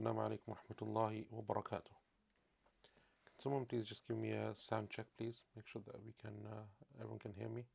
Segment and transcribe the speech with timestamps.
[0.00, 1.92] Alaikum wa rahmatullahi wa barakatuh.
[3.24, 5.44] Can someone please just give me a sound check, please?
[5.54, 6.64] Make sure that we can, uh,
[6.98, 7.66] everyone can hear me.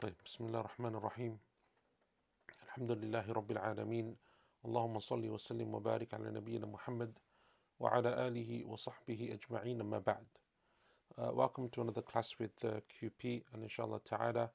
[0.00, 1.38] طيب بسم الله الرحمن الرحيم
[2.62, 4.16] الحمد لله رب العالمين
[4.64, 7.18] اللهم صل وسلم وبارك على نبينا محمد
[7.80, 10.26] وعلى آله وصحبه أجمعين أما بعد
[11.20, 14.50] Uh, welcome to another class with uh, QP and inshallah ta'ala.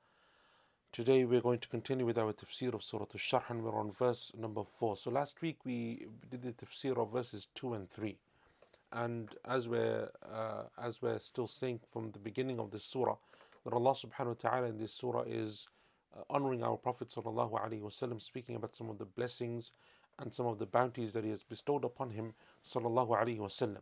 [0.94, 4.32] Today we're going to continue with our tafsir of Surah Al-Sharh and we're on verse
[4.38, 4.96] number 4.
[4.96, 8.18] So last week we did the tafsir of verses 2 and 3.
[8.94, 13.18] And as we're, uh, as we're still saying from the beginning of this surah,
[13.66, 15.68] that Allah subhanahu wa ta'ala in this surah is
[16.16, 19.74] uh, honoring our Prophet sallallahu alaihi wasallam, speaking about some of the blessings
[20.18, 22.34] and some of the bounties that He has bestowed upon him
[22.66, 23.82] sallallahu alaihi wasallam.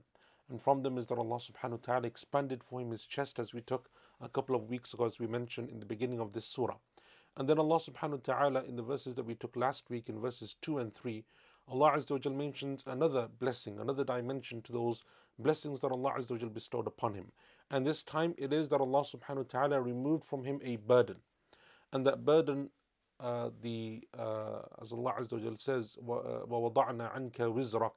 [0.50, 3.52] And from them is that Allah subhanahu wa ta'ala expanded for him his chest as
[3.52, 3.90] we took
[4.20, 6.76] a couple of weeks ago, as we mentioned in the beginning of this surah.
[7.36, 10.20] And then Allah subhanahu wa ta'ala in the verses that we took last week in
[10.20, 11.24] verses 2 and 3,
[11.68, 15.02] Allah Azza wa mentions another blessing, another dimension to those
[15.38, 17.32] blessings that Allah Azza wa bestowed upon him.
[17.70, 21.16] And this time it is that Allah subhanahu wa ta'ala removed from him a burden.
[21.92, 22.70] And that burden,
[23.18, 27.92] uh, the uh, as Allah Azza wa says, وَوَضَعْنَا عَنْكَ وِزْرَكَ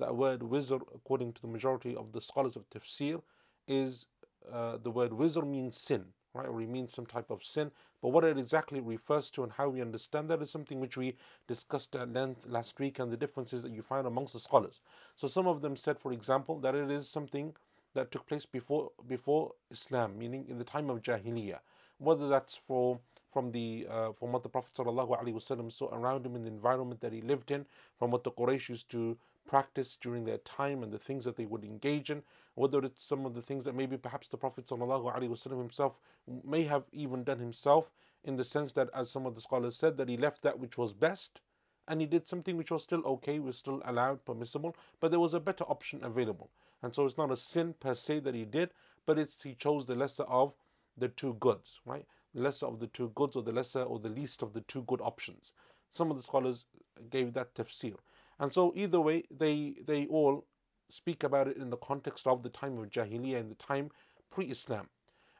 [0.00, 3.22] that word wizr, according to the majority of the scholars of tafsir,
[3.68, 4.06] is
[4.52, 6.48] uh, the word wizr means sin, right?
[6.48, 7.70] Or it means some type of sin.
[8.02, 11.16] But what it exactly refers to and how we understand that is something which we
[11.46, 14.80] discussed at length last week and the differences that you find amongst the scholars.
[15.16, 17.54] So some of them said, for example, that it is something
[17.94, 21.58] that took place before before Islam, meaning in the time of Jahiliyyah.
[21.98, 26.42] Whether that's for from the uh, from what the Prophet ﷺ saw around him in
[26.42, 27.66] the environment that he lived in,
[27.98, 29.18] from what the Quraysh used to
[29.50, 32.22] practice during their time and the things that they would engage in,
[32.54, 35.98] whether it's some of the things that maybe perhaps the Prophet ﷺ himself
[36.44, 37.90] may have even done himself,
[38.22, 40.78] in the sense that, as some of the scholars said, that he left that which
[40.78, 41.40] was best
[41.88, 45.34] and he did something which was still okay, was still allowed, permissible, but there was
[45.34, 46.50] a better option available.
[46.80, 48.70] And so it's not a sin per se that he did,
[49.04, 50.54] but it's he chose the lesser of
[50.96, 52.06] the two goods, right?
[52.34, 54.82] The lesser of the two goods or the lesser or the least of the two
[54.82, 55.52] good options.
[55.90, 56.66] Some of the scholars
[57.10, 57.96] gave that tafsir.
[58.40, 60.46] And so either way, they they all
[60.88, 63.90] speak about it in the context of the time of Jahiliyyah in the time
[64.30, 64.88] pre-Islam.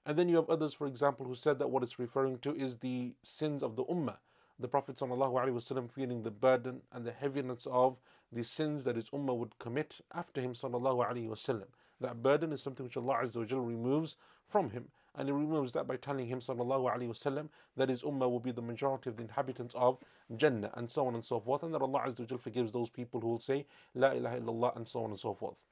[0.07, 2.77] And then you have others, for example, who said that what it's referring to is
[2.79, 4.19] the sins of the Ummah.
[4.59, 7.99] The Prophet ﷺ feeling the burden and the heaviness of
[8.31, 10.53] the sins that his Ummah would commit after him.
[12.01, 16.27] That burden is something which Allah removes from him and he removes that by telling
[16.27, 19.99] him wasallam that his ummah will be the majority of the inhabitants of
[20.37, 23.21] Jannah and so on and so forth and that Allah Azza wa forgives those people
[23.21, 25.63] who will say La ilaha illallah and so on and so forth.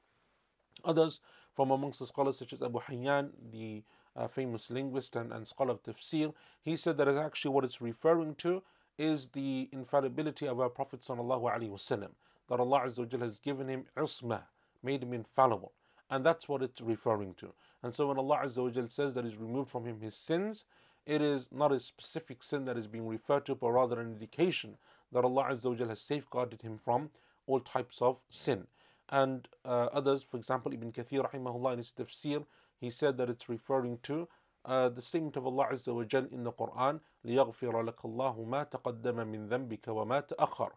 [0.83, 1.21] Others
[1.55, 3.83] from amongst the scholars such as Abu Hayyan, the
[4.15, 8.35] uh, famous linguist and, and scholar of tafsir, he said that actually what it's referring
[8.35, 8.61] to
[8.97, 12.11] is the infallibility of our Prophet sallallahu alaihi wasallam
[12.49, 14.43] that Allah Azza wa has given him isma,
[14.83, 15.71] made him infallible.
[16.10, 17.52] And that's what it's referring to.
[17.82, 20.64] And so when Allah Azza wa says that He's removed from him his sins,
[21.06, 24.76] it is not a specific sin that is being referred to, but rather an indication
[25.12, 27.10] that Allah Azza wa has safeguarded him from
[27.46, 28.66] all types of sin.
[29.10, 32.44] And uh, others, for example, Ibn Kathir rahimahullah in his tafsir,
[32.80, 34.28] he said that it's referring to
[34.64, 38.70] uh, the statement of Allah Azza wa Jal in the Quran, لِيَغْفِرَ لَكَ اللَّهُ مَا
[38.70, 40.70] تَقَدَّمَ مِن ذَنْبِكَ وَمَا تَأَخَّرَ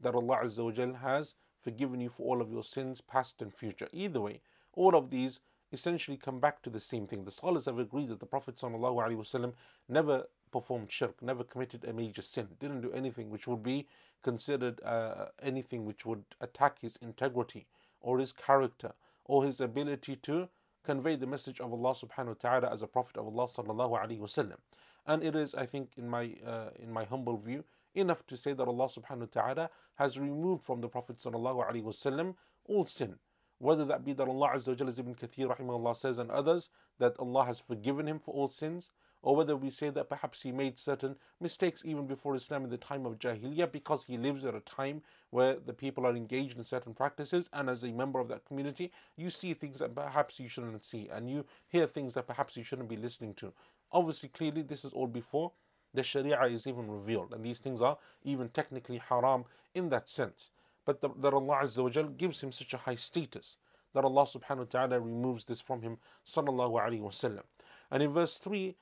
[0.00, 3.52] That Allah Azza wa Jal has forgiven you for all of your sins, past and
[3.52, 3.88] future.
[3.92, 4.40] Either way,
[4.73, 5.39] all of these
[5.71, 7.23] essentially come back to the same thing.
[7.25, 9.53] The scholars have agreed that the Prophet ﷺ
[9.87, 13.87] never performed shirk, never committed a major sin, didn't do anything which would be
[14.23, 17.67] considered uh, anything which would attack his integrity
[18.01, 18.93] or his character
[19.25, 20.49] or his ability to
[20.83, 24.19] convey the message of Allah subhanahu wa ta'ala as a prophet of Allah sallallahu alaihi
[24.19, 24.57] wasallam.
[25.05, 27.63] And it is, I think, in my uh, in my humble view,
[27.95, 31.83] enough to say that Allah subhanahu wa ta'ala has removed from the Prophet sallallahu alaihi
[31.83, 33.17] wasallam all sin
[33.59, 37.59] whether that be that Allah Azza wa Ibn Kathir says and others, that Allah has
[37.59, 38.89] forgiven him for all sins,
[39.21, 42.77] or whether we say that perhaps he made certain mistakes even before Islam in the
[42.77, 46.63] time of Jahiliyyah because he lives at a time where the people are engaged in
[46.63, 50.47] certain practices, and as a member of that community, you see things that perhaps you
[50.47, 53.53] shouldn't see, and you hear things that perhaps you shouldn't be listening to.
[53.91, 55.51] Obviously, clearly, this is all before
[55.93, 60.49] the Sharia is even revealed, and these things are even technically haram in that sense
[60.84, 63.56] but the, that Allah Azza wa gives him such a high status
[63.94, 67.44] that Allah subhanahu wa ta'ala removes this from him sallallahu alayhi wasallam.
[67.90, 68.74] And in verse 3,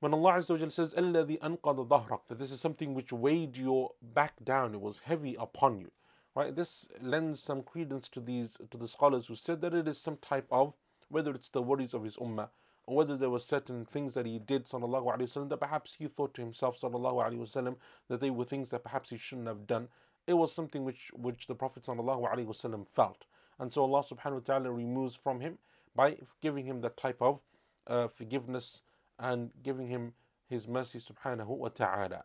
[0.00, 3.92] when Allah Azza wa says, الَّذِي أَنْقَضَ ظَهْرَكَ that this is something which weighed your
[4.02, 5.90] back down, it was heavy upon you.
[6.34, 6.54] Right?
[6.54, 10.16] This lends some credence to these to the scholars who said that it is some
[10.18, 10.76] type of
[11.08, 12.48] whether it's the worries of his ummah
[12.86, 16.06] or whether there were certain things that he did, sallallahu alaihi wasallam, that perhaps he
[16.06, 17.76] thought to himself, sallallahu alaihi wasallam,
[18.08, 19.88] that they were things that perhaps he shouldn't have done.
[20.25, 23.25] it was something which which the Prophet wasallam felt,
[23.59, 25.57] and so Allah subhanahu wa taala removes from him
[25.95, 27.39] by giving him that type of
[27.87, 28.81] uh, forgiveness
[29.19, 30.13] and giving him
[30.49, 32.23] His mercy subhanahu wa ta'ala.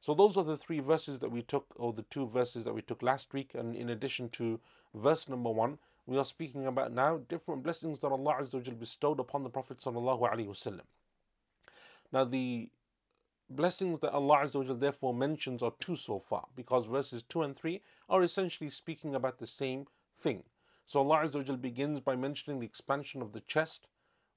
[0.00, 2.82] So those are the three verses that we took, or the two verses that we
[2.82, 3.54] took last week.
[3.54, 4.58] And in addition to
[4.94, 9.20] verse number one, we are speaking about now different blessings that Allah Azza wa bestowed
[9.20, 9.84] upon the Prophet.
[12.12, 12.70] Now the
[13.50, 17.82] blessings that Allah Azza therefore mentions are two so far, because verses two and three
[18.08, 19.86] are essentially speaking about the same
[20.18, 20.44] thing.
[20.86, 23.88] So Allah Azza begins by mentioning the expansion of the chest,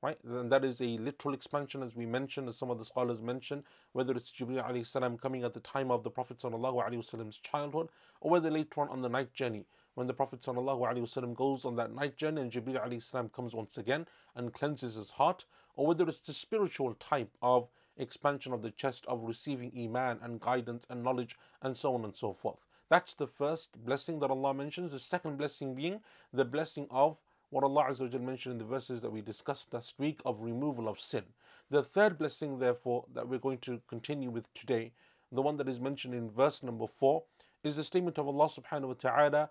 [0.02, 0.18] right?
[0.24, 3.64] And that is a literal expansion, as we mentioned, as some of the scholars mention,
[3.94, 7.90] whether it's Jibreel alayhi salam coming at the time of the Prophet wasallam's childhood,
[8.20, 11.94] or whether later on on the night journey, when the Prophet wasallam goes on that
[11.94, 14.06] night journey and Jibreel salam comes once again
[14.36, 15.46] and cleanses his heart,
[15.76, 20.41] or whether it's the spiritual type of expansion of the chest of receiving iman and
[20.41, 22.59] guidance and knowledge and so on and so forth.
[22.89, 24.93] That's the first blessing that Allah mentions.
[24.93, 26.01] The second blessing being
[26.33, 27.19] the blessing of
[27.51, 31.01] what Allah Azza mentioned in the verses that we discussed last week of removal of
[31.01, 31.25] sin.
[31.71, 34.93] The third blessing, therefore, that we're going to continue with today,
[35.33, 37.23] the one that is mentioned in verse number 4,
[37.65, 39.51] is the statement of Allah subhanahu wa ta'ala,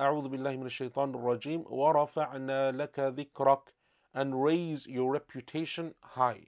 [0.00, 3.72] أعوذ بالله من الشيطان الرجيم ورفعنا لك ذكرك
[4.14, 6.46] and raise your reputation high.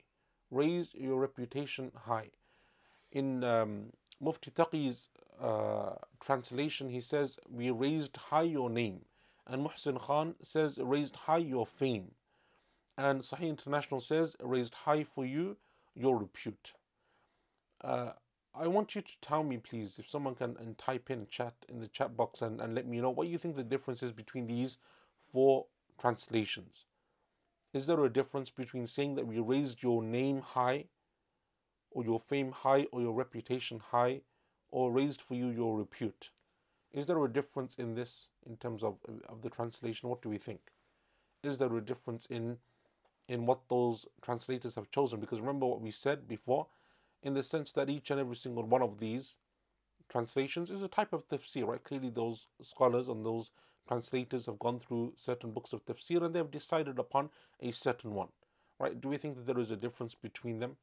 [0.52, 2.32] Raise your reputation high.
[3.12, 5.10] In um, Mufti Taqi's
[5.42, 9.02] uh, translation, he says, We raised high your name.
[9.50, 12.12] And Muhsin Khan says, raised high your fame.
[12.98, 15.58] And Sahih International says, raised high for you
[15.96, 16.74] your repute.
[17.84, 18.12] Uh,
[18.54, 21.80] I want you to tell me, please, if someone can and type in chat in
[21.80, 24.48] the chat box and, and let me know what you think the difference is between
[24.48, 24.78] these
[25.18, 25.66] four
[26.00, 26.86] translations.
[27.74, 30.86] Is there a difference between saying that we raised your name high,
[31.92, 34.22] or your fame high, or your reputation high,
[34.72, 36.32] or raised for you your repute?
[36.92, 40.10] Is there a difference in this in terms of, of the translation?
[40.10, 40.60] What do we think?
[41.44, 42.58] Is there a difference in
[43.28, 45.20] in what those translators have chosen?
[45.20, 46.66] Because remember what we said before,
[47.22, 49.36] in the sense that each and every single one of these
[50.10, 51.84] translations is a type of tafsir, right?
[51.84, 53.52] Clearly, those scholars and those
[53.90, 58.14] translators have gone through certain books of tafsir and they have decided upon a certain
[58.14, 58.30] one,
[58.80, 59.02] right?
[59.02, 60.78] Do we think that there is a difference between them?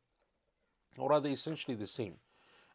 [0.98, 2.14] Or are they essentially the same?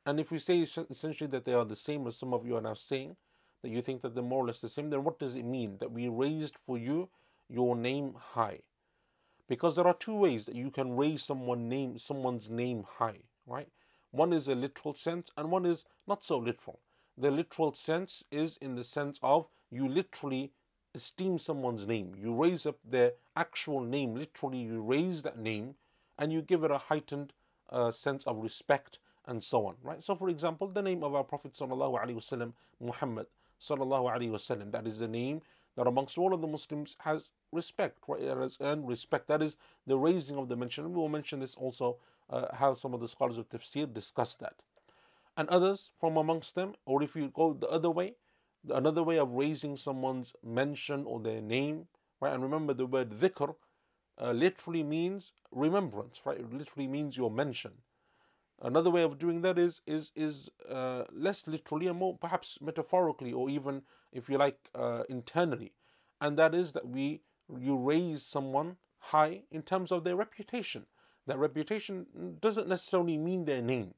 [0.05, 2.61] And if we say essentially that they are the same as some of you are
[2.61, 3.17] now saying,
[3.61, 5.77] that you think that they're more or less the same, then what does it mean?
[5.79, 7.09] That we raised for you
[7.49, 8.59] your name high.
[9.49, 13.67] Because there are two ways that you can raise someone name someone's name high, right?
[14.11, 16.79] One is a literal sense and one is not so literal.
[17.17, 20.51] The literal sense is in the sense of you literally
[20.93, 22.13] esteem someone's name.
[22.17, 25.75] You raise up their actual name, literally you raise that name
[26.19, 27.33] and you give it a heightened
[27.69, 29.75] uh, sense of respect and so on.
[29.81, 30.03] Right?
[30.03, 33.27] So, for example, the name of our Prophet wasallam, Muhammad
[33.61, 35.41] wasallam, that is the name
[35.77, 38.21] that amongst all of the Muslims has respect, right?
[38.21, 39.27] It has earned respect.
[39.27, 39.55] That is
[39.87, 40.85] the raising of the mention.
[40.85, 41.97] And we will mention this also,
[42.29, 44.55] uh, how some of the scholars of tafsir discuss that.
[45.37, 48.15] And others from amongst them, or if you go the other way,
[48.69, 51.87] another way of raising someone's mention or their name,
[52.19, 52.33] right?
[52.33, 53.55] And remember the word dhikr
[54.21, 56.39] uh, literally means remembrance, right?
[56.39, 57.73] It literally means your mention.
[58.61, 63.33] Another way of doing that is is is uh, less literally and more perhaps metaphorically,
[63.33, 65.73] or even if you like uh, internally,
[66.21, 67.21] and that is that we
[67.59, 70.85] you raise someone high in terms of their reputation.
[71.27, 73.95] That reputation doesn't necessarily mean their name,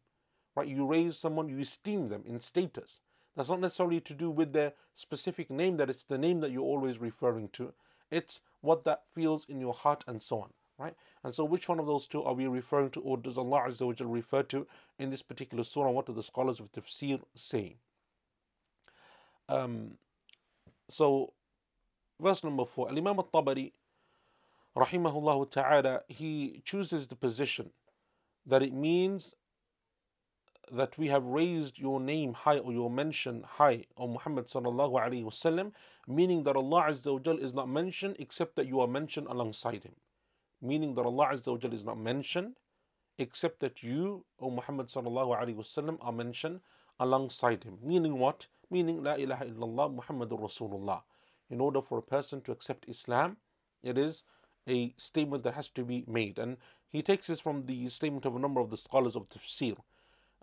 [0.55, 0.67] right?
[0.67, 3.01] You raise someone, you esteem them in status.
[3.35, 5.77] That's not necessarily to do with their specific name.
[5.77, 7.73] That it's the name that you're always referring to.
[8.11, 10.95] It's what that feels in your heart and so on right?
[11.23, 13.85] And so, which one of those two are we referring to, or does Allah Azza
[13.85, 14.67] wa refer to
[14.99, 15.91] in this particular surah?
[15.91, 17.77] What do the scholars of tafsir say?
[19.49, 19.97] Um,
[20.89, 21.33] so,
[22.19, 23.71] verse number four, Imam al Tabari,
[24.75, 27.71] rahimahullah ta'ala, he chooses the position
[28.45, 29.35] that it means
[30.71, 35.23] that we have raised your name high or your mention high, O Muhammad sallallahu alayhi
[35.23, 35.71] wasallam,
[36.07, 39.95] meaning that Allah Azza wa is not mentioned except that you are mentioned alongside him
[40.63, 42.53] meaning that Allah Azza wa is not mentioned
[43.19, 46.61] except that you, O Muhammad sallallahu alaihi wasallam, are mentioned
[46.99, 47.77] alongside him.
[47.83, 48.47] Meaning what?
[48.71, 51.03] Meaning La ilaha illallah Muhammadur Rasulullah.
[51.49, 53.37] In order for a person to accept Islam,
[53.83, 54.23] it is
[54.67, 56.39] a statement that has to be made.
[56.39, 56.57] And
[56.89, 59.77] he takes this from the statement of a number of the scholars of tafsir.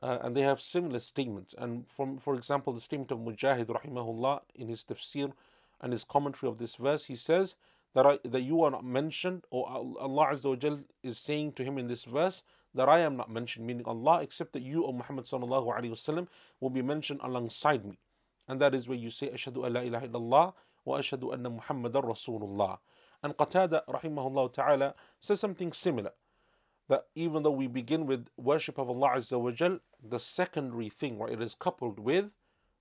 [0.02, 1.54] Uh, and they have similar statements.
[1.58, 5.32] And from, for example, the statement of Mujahid rahimahullah in his tafsir
[5.80, 7.54] and his commentary of this verse, he says
[7.94, 11.76] that, I, that you are not mentioned, or Allah Azza wa is saying to him
[11.76, 12.42] in this verse
[12.74, 16.28] that I am not mentioned, meaning Allah, except that you, O Muhammad sallallahu alayhi wasallam,
[16.60, 17.98] will be mentioned alongside me.
[18.48, 20.52] And that is where you say, Ashhadu an la ilaha illallah
[20.84, 22.78] wa ashhadu anna Muhammadan Rasulullah.
[23.22, 26.12] And Qatada, rahimahullah ta'ala, says something similar
[26.89, 31.17] That even though we begin with worship of Allah Azza wa Jal, the secondary thing,
[31.17, 32.29] right, it is coupled with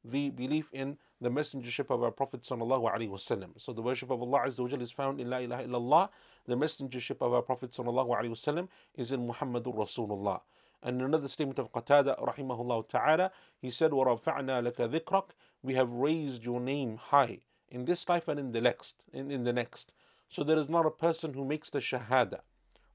[0.05, 3.51] the belief in the messengership of our Prophet sallallahu alaihi wasallam.
[3.57, 6.09] So the worship of Allah Azza wa Jal is found in La ilaha illallah.
[6.47, 10.41] The messengership of our Prophet sallallahu alaihi wasallam is in Muhammadur Rasulullah.
[10.83, 15.31] And another statement of Qatada rahimahullah ta'ala, he said, وَرَفَعْنَا لَكَ ذِكْرَكَ
[15.63, 17.39] We have raised your name high
[17.71, 19.03] in this life and in the next.
[19.11, 19.93] In, in the next.
[20.29, 22.41] So there is not a person who makes the shahada,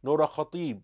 [0.04, 0.82] nor a khatib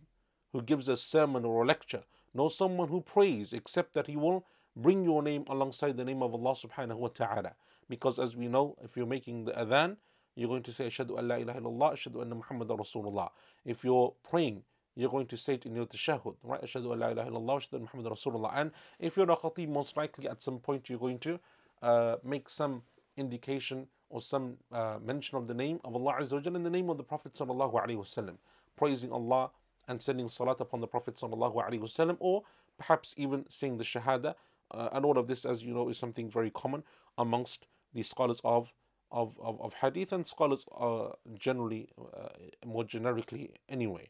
[0.53, 2.03] who gives a sermon or a lecture,
[2.35, 4.45] nor someone who prays, except that he will
[4.77, 7.53] bring your name alongside the name of Allah subhanahu wa ta'ala.
[7.89, 9.97] Because as we know, if you're making the adhan,
[10.37, 13.31] you're going to say, Ashadu an la ilaha illallah, Ashadu anna Muhammad Rasulullah.
[13.65, 14.63] If you're praying,
[14.97, 16.63] you're going to say it in your tashahud, right?
[16.63, 18.53] Ashadu an la ilaha illallah, Ashadu Muhammad Rasulullah.
[18.55, 21.41] And if you're a khatib, most likely at some point you're going to
[21.83, 22.83] uh, make some
[23.17, 26.91] indication or some uh, mention of the name of Allah Azza wa in the name
[26.91, 28.37] of the Prophet sallallahu alaihi wasallam,
[28.77, 29.51] praising Allah
[29.91, 32.43] and sending salat upon the Prophet wasallam, or
[32.79, 34.35] perhaps even saying the shahada.
[34.71, 36.85] Uh, and all of this, as you know, is something very common
[37.19, 38.73] amongst the scholars of
[39.13, 42.29] of, of, of hadith and scholars uh, generally, uh,
[42.65, 44.09] more generically anyway.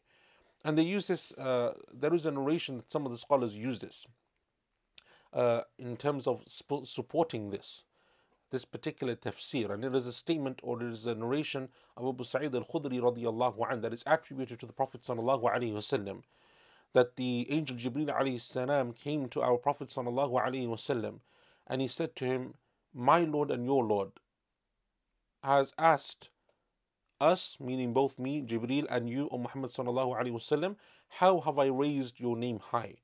[0.63, 3.79] And they use this, uh, there is a narration that some of the scholars use
[3.79, 4.05] this
[5.33, 7.83] uh, in terms of sp- supporting this
[8.51, 9.71] this particular tafsir.
[9.71, 12.99] And it is a statement or it is a narration of Abu Sa'id al Khudri
[12.99, 16.21] radiallahu anh that is attributed to the Prophet sallallahu alaihi wasallam
[16.93, 21.19] that the angel Jibreel alayhi salam came to our Prophet sallallahu alaihi wasallam
[21.67, 22.55] and he said to him,
[22.93, 24.11] My Lord and your Lord
[25.43, 26.29] has asked
[27.19, 30.75] us, meaning both me, Jibreel, and you, O Muhammad sallallahu alaihi wasallam,
[31.07, 32.95] how have I raised your name high?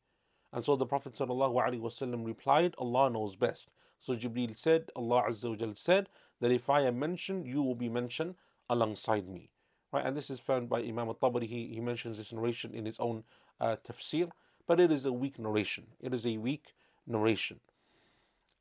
[0.51, 3.69] And so the Prophet sallallahu alaihi wasallam replied, Allah knows best.
[3.99, 7.89] So Jibreel said, Allah Azza wa said that if I am mentioned, you will be
[7.89, 8.35] mentioned
[8.69, 9.49] alongside me.
[9.91, 11.43] Right, and this is found by Imam al-Tabari.
[11.43, 13.23] He, he mentions this narration in his own
[13.61, 14.29] uh, tafsir,
[14.67, 15.87] but it is a weak narration.
[16.01, 16.73] It is a weak
[17.05, 17.59] narration.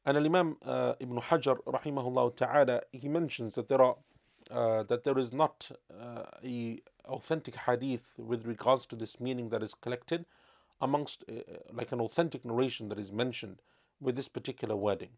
[0.04, 3.96] And Imam uh, Ibn Hajar, rahimahullah ta'ala, he mentions that there are
[4.50, 5.68] uh, that there is not
[6.00, 10.24] uh, a authentic hadith with regards to this meaning that is collected
[10.80, 11.32] amongst uh,
[11.72, 13.60] like an authentic narration that is mentioned
[14.00, 15.10] with this particular wording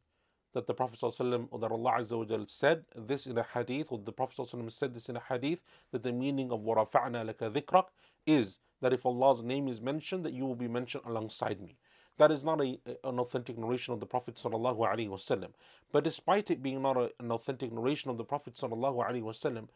[0.53, 4.11] that the Prophet ﷺ or that Allah Azza said this in a hadith, or the
[4.11, 5.61] Prophet ﷺ said this in a hadith,
[5.91, 7.85] that the meaning of وَرَفَعْنَا لَكَ ذِكْرَكَ
[8.25, 11.77] is that if Allah's name is mentioned, that you will be mentioned alongside me.
[12.17, 15.47] That is not a, an authentic narration of the Prophet ﷺ.
[15.91, 19.67] But despite it being not a, an authentic narration of the Prophet ﷺ,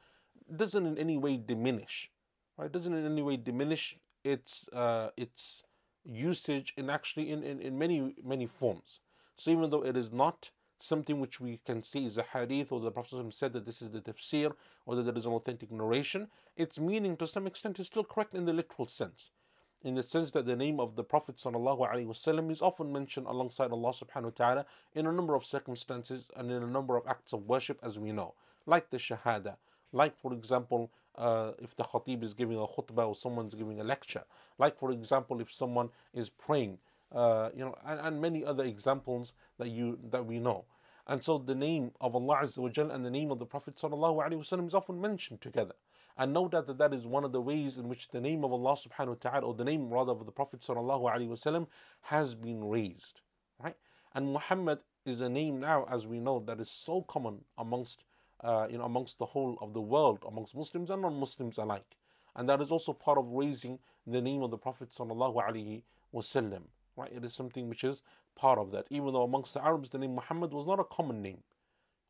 [0.56, 2.12] doesn't in any way diminish,
[2.58, 2.72] right?
[2.72, 5.63] Doesn't in any way diminish its uh, its
[6.06, 9.01] usage in actually in, in, in many many forms.
[9.36, 10.51] So even though it is not
[10.83, 13.93] something which we can see is a hadith or the Prophet said that this is
[13.93, 14.53] the tafsir
[14.85, 18.35] or that there is an authentic narration, its meaning to some extent is still correct
[18.35, 19.31] in the literal sense.
[19.85, 23.93] In the sense that the name of the Prophet ﷺ is often mentioned alongside Allah
[23.93, 27.47] subhanahu wa ta'ala in a number of circumstances and in a number of acts of
[27.47, 28.35] worship as we know.
[28.67, 29.57] Like the Shahada,
[29.93, 33.85] like for example, uh, if the khatib is giving a khutbah or someone's giving a
[33.85, 34.25] lecture.
[34.59, 36.79] Like for example, if someone is praying
[37.14, 40.64] uh, you know, and, and many other examples that you that we know.
[41.07, 43.76] And so the name of Allah Azza wa Jal and the name of the Prophet
[43.76, 45.75] Sallallahu Alaihi Wasallam is often mentioned together.
[46.16, 48.52] And no doubt that that is one of the ways in which the name of
[48.52, 51.66] Allah subhanahu wa ta'ala, or the name rather of the Prophet Sallallahu Alaihi Wasallam
[52.02, 53.21] has been raised.
[53.62, 53.76] Right?
[54.14, 58.04] And Muhammad is a name now, as we know, that is so common amongst
[58.45, 61.97] uh, you know amongst the whole of the world, amongst Muslims and non-Muslims alike.
[62.37, 65.83] And that is also part of raising the name of the Prophet Sallallahu Alaihi
[66.14, 66.62] Wasallam
[66.97, 67.13] right?
[67.13, 68.03] It is something which is
[68.35, 68.87] part of that.
[68.91, 71.39] Even though amongst the Arabs the name Muhammad was not a common name.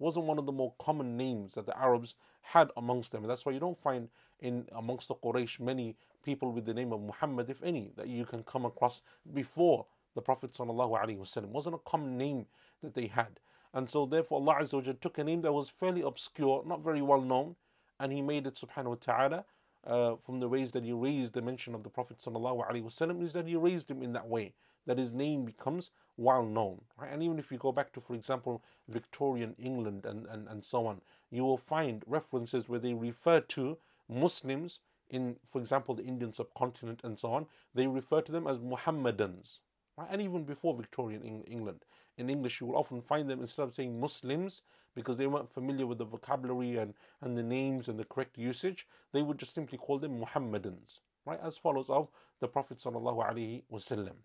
[0.01, 3.23] It wasn't one of the more common names that the Arabs had amongst them.
[3.23, 4.09] And that's why you don't find
[4.41, 8.25] in amongst the Quraysh many people with the name of Muhammad, if any, that you
[8.25, 11.37] can come across before the Prophet ﷺ.
[11.39, 12.47] It wasn't a common name
[12.83, 13.41] that they had.
[13.73, 17.23] And so therefore Allah Azza took a name that was fairly obscure, not very well
[17.23, 17.57] known,
[17.99, 19.45] and He made it subhanahu wa ta'ala
[19.87, 23.47] uh, from the ways that He raised the mention of the Prophet ﷺ is that
[23.47, 24.53] He raised him in that way
[24.87, 26.83] that his name becomes well known.
[26.97, 27.11] Right?
[27.13, 30.87] And even if you go back to, for example, Victorian England and, and, and so
[30.87, 36.33] on, you will find references where they refer to Muslims in, for example, the Indian
[36.33, 39.61] subcontinent and so on, they refer to them as Muhammadans.
[39.97, 40.09] right?
[40.11, 41.85] and even before Victorian England.
[42.17, 44.63] In English, you will often find them instead of saying Muslims
[44.95, 48.87] because they weren't familiar with the vocabulary and, and the names and the correct usage,
[49.13, 51.41] they would just simply call them Muhammadans, right?
[51.43, 52.09] As follows of
[52.41, 54.17] the Prophet sallallahu alaihi wasallam.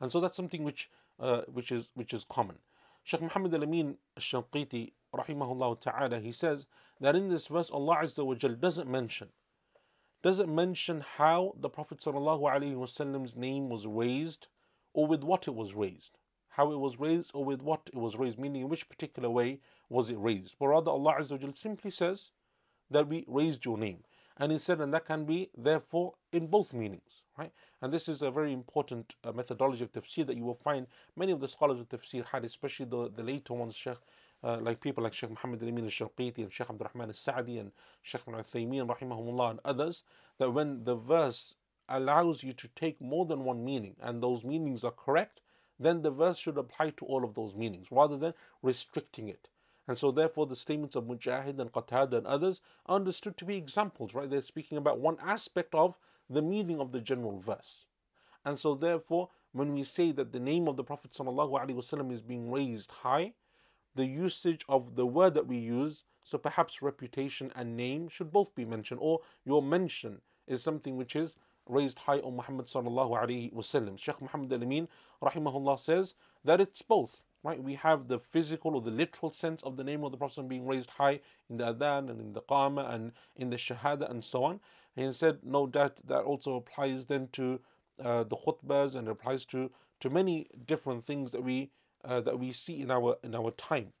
[0.00, 2.56] And so that's something which uh, which is which is common.
[3.04, 6.66] Sheikh Muhammad al-Amin al-Shanqiti rahimahullah ta'ala he says
[7.00, 9.28] that in this verse Allah Azza wa Jal doesn't mention
[10.22, 14.48] doesn't mention how the Prophet wasallam's name was raised
[14.92, 16.18] or with what it was raised
[16.50, 19.60] how it was raised or with what it was raised, meaning in which particular way
[19.88, 20.56] was it raised.
[20.58, 22.32] But rather, Allah Azza simply says
[22.90, 24.02] that we raised your name.
[24.40, 27.52] And said, and that can be therefore in both meanings, right?
[27.82, 31.30] And this is a very important uh, methodology of tafsir that you will find many
[31.30, 33.98] of the scholars of tafsir had, especially the, the later ones, Sheikh,
[34.42, 37.70] uh, like people like Sheikh Muhammad al-Amin al-Shanqiti and Sheikh Abdul Rahman al-Sa'di and
[38.00, 40.04] Sheikh al-Uthaymeen rahimahumullah and others,
[40.38, 41.54] that when the verse
[41.90, 45.42] allows you to take more than one meaning and those meanings are correct,
[45.78, 48.32] then the verse should apply to all of those meanings rather than
[48.62, 49.50] restricting it.
[49.88, 53.56] And so, therefore, the statements of Mujahid and Qatada and others are understood to be
[53.56, 54.30] examples, right?
[54.30, 57.86] They're speaking about one aspect of the meaning of the general verse.
[58.44, 62.50] And so, therefore, when we say that the name of the Prophet ﷺ is being
[62.50, 63.34] raised high,
[63.94, 68.54] the usage of the word that we use, so perhaps reputation and name, should both
[68.54, 73.52] be mentioned, or your mention is something which is raised high on Muhammad sallallahu alaihi
[73.52, 73.98] wasallam.
[73.98, 74.88] Sheikh Muhammad al-Amin
[75.22, 77.22] rahimahullah says that it's both.
[77.42, 80.46] Right, we have the physical or the literal sense of the name of the Prophet
[80.46, 84.22] being raised high in the adhan and in the qama and in the shahada and
[84.22, 84.60] so on.
[84.94, 87.60] And he said, no doubt that also applies then to
[88.02, 89.70] uh, the khutbahs and applies to
[90.00, 91.70] to many different things that we
[92.04, 93.92] uh, that we see in our in our time.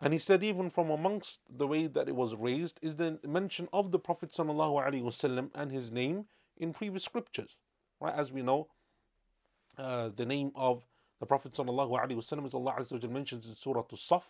[0.00, 3.68] And he said, even from amongst the way that it was raised is the mention
[3.72, 7.56] of the Prophet and his name in previous scriptures.
[8.00, 8.68] Right, as we know,
[9.76, 10.86] uh, the name of
[11.19, 14.23] the Prophet sallallahu alaihi wasallam, as Allah Azza wa mentions in Surah As-Saf,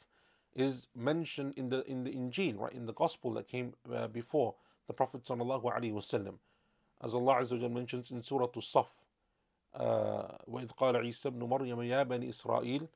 [0.55, 4.55] is mentioned in the in the Injil, right, in the Gospel that came uh, before
[4.87, 6.35] the Prophet sallallahu alaihi wasallam,
[7.01, 8.87] as Allah Azza wa mentions in Surah As-Saf.
[9.75, 12.87] وإذ قال عيسى ابن مريم يا بني إسرائيل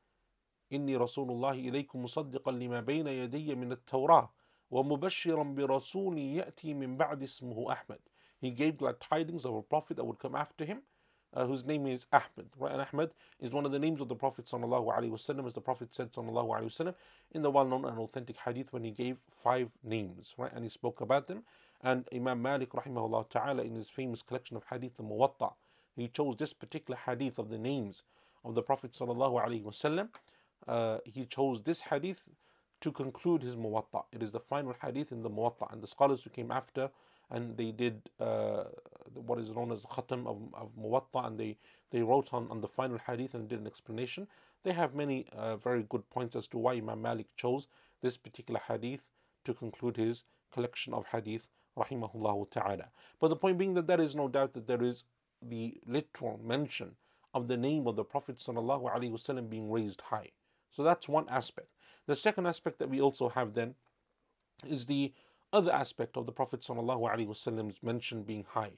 [0.73, 4.29] إني رسول الله إليكم مصدقا لما بين يدي من التوراة
[4.71, 7.99] ومبشرا برسول يأتي من بعد اسمه أحمد
[8.39, 10.83] he gave glad tidings of a prophet that would come after him,
[11.34, 12.48] uh, whose name is Ahmed.
[12.58, 12.72] Right?
[12.72, 16.12] And Ahmed is one of the names of the Prophet wasallam, as the Prophet said
[16.12, 16.94] wasallam,
[17.32, 20.52] in the well-known and authentic hadith when he gave five names, right?
[20.54, 21.42] And he spoke about them.
[21.82, 25.52] And Imam Malik rahimahullah ta'ala in his famous collection of hadith, the Muwatta,
[25.96, 28.02] he chose this particular hadith of the names
[28.44, 30.08] of the Prophet wasallam.
[30.66, 32.20] Uh, he chose this hadith
[32.80, 34.04] to conclude his Muwatta.
[34.12, 35.72] It is the final hadith in the Muwatta.
[35.72, 36.90] And the scholars who came after
[37.32, 38.64] and they did uh,
[39.14, 41.56] what is known as khatam of, of Muwatta and they,
[41.90, 44.28] they wrote on, on the final hadith and did an explanation.
[44.62, 47.66] They have many uh, very good points as to why Imam Malik chose
[48.02, 49.02] this particular hadith
[49.44, 52.90] to conclude his collection of hadith, rahimahullah ta'ala.
[53.18, 55.04] But the point being that there is no doubt that there is
[55.40, 56.96] the literal mention
[57.34, 60.28] of the name of the Prophet wasallam being raised high.
[60.70, 61.68] So that's one aspect.
[62.06, 63.74] The second aspect that we also have then
[64.68, 65.12] is the
[65.53, 68.71] other aspect of the Prophet ﷺ's mention being high,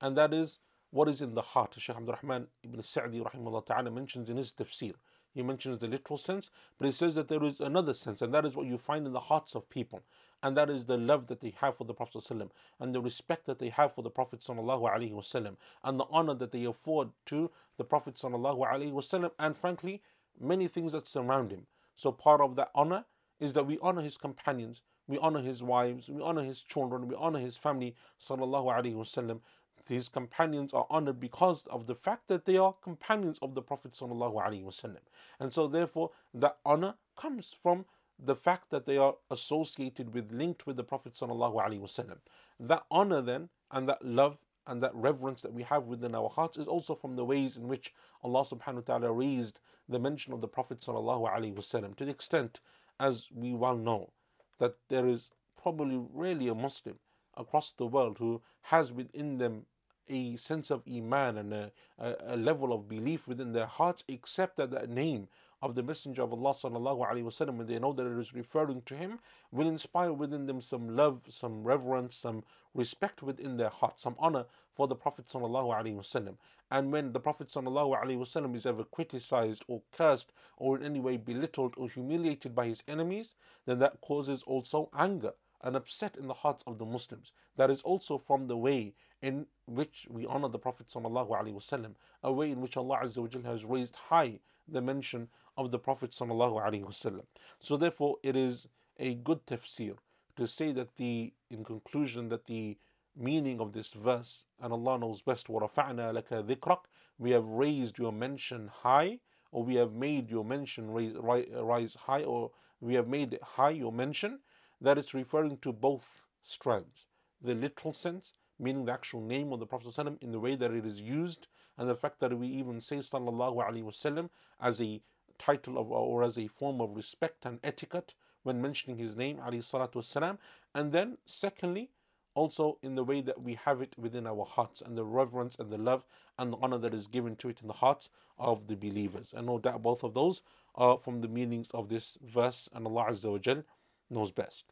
[0.00, 0.58] and that is
[0.90, 1.74] what is in the heart.
[1.78, 3.22] Shaykh Abdul Rahman ibn Sa'di
[3.66, 4.94] ta'ala mentions in his tafsir.
[5.32, 8.44] He mentions the literal sense, but he says that there is another sense, and that
[8.44, 10.02] is what you find in the hearts of people,
[10.42, 13.46] and that is the love that they have for the Prophet ﷺ, and the respect
[13.46, 17.84] that they have for the Prophet ﷺ, and the honor that they afford to the
[17.84, 20.02] Prophet ﷺ, and frankly,
[20.40, 21.66] many things that surround him.
[21.94, 23.04] So part of that honor
[23.39, 27.15] is that we honor his companions, we honor his wives, we honor his children, we
[27.15, 29.39] honor his family, sallallahu alaihi wasallam.
[29.87, 33.91] His companions are honored because of the fact that they are companions of the Prophet
[33.93, 35.01] sallallahu alaihi wasallam.
[35.39, 37.85] And so therefore that honor comes from
[38.17, 42.17] the fact that they are associated with, linked with the Prophet sallallahu alaihi wasallam.
[42.59, 46.57] That honor then and that love and that reverence that we have within our hearts
[46.57, 47.93] is also from the ways in which
[48.23, 52.11] Allah subhanahu wa ta'ala raised the mention of the Prophet sallallahu alaihi wasallam to the
[52.11, 52.59] extent
[52.99, 54.11] as we well know
[54.59, 55.31] that there is
[55.61, 56.99] probably really a Muslim
[57.35, 59.65] across the world who has within them
[60.07, 64.57] a sense of iman and a, a, a, level of belief within their hearts, except
[64.57, 65.27] that the name
[65.65, 68.83] of the Messenger of Allah sallallahu alaihi wasallam, when they know that it is referring
[68.83, 69.17] to him,
[69.51, 72.43] will inspire within them some love, some reverence, some
[72.75, 76.35] respect within their heart, some honor for the Prophet sallallahu alaihi wasallam.
[76.69, 80.99] And when the Prophet sallallahu alaihi wasallam is ever criticized or cursed or in any
[80.99, 83.33] way belittled or humiliated by his enemies,
[83.65, 85.31] then that causes also anger
[85.63, 87.31] and upset in the hearts of the Muslims.
[87.57, 92.51] That is also from the way in which we honor the Prophet ﷺ, a way
[92.51, 97.22] in which Allah has raised high the mention of the Prophet ﷺ.
[97.58, 98.66] So therefore it is
[98.98, 99.96] a good tafsir
[100.36, 102.76] to say that the in conclusion that the
[103.16, 106.80] meaning of this verse and Allah knows best وَرَفَعْنَا لَكَ ذِكْرَكَ
[107.18, 109.18] we have raised your mention high
[109.52, 111.14] or we have made your mention rise,
[111.52, 114.38] rise high or we have made high your mention
[114.80, 117.06] that is referring to both strands
[117.42, 120.71] the literal sense meaning the actual name of the Prophet ﷺ in the way that
[120.71, 124.29] it is used and the fact that we even say sallallahu alaihi wasallam
[124.61, 125.01] as a
[125.37, 129.57] title of or as a form of respect and etiquette when mentioning his name alayhi
[129.63, 130.37] salatu wasalam
[130.73, 131.89] and then secondly
[132.35, 135.71] also in the way that we have it within our hearts and the reverence and
[135.71, 136.05] the love
[136.37, 139.33] and the honor that is given to it in the hearts of the believers.
[139.35, 140.41] And no doubt both of those
[140.75, 143.63] are from the meanings of this verse, and Allah Azza wa Jal
[144.09, 144.65] knows best.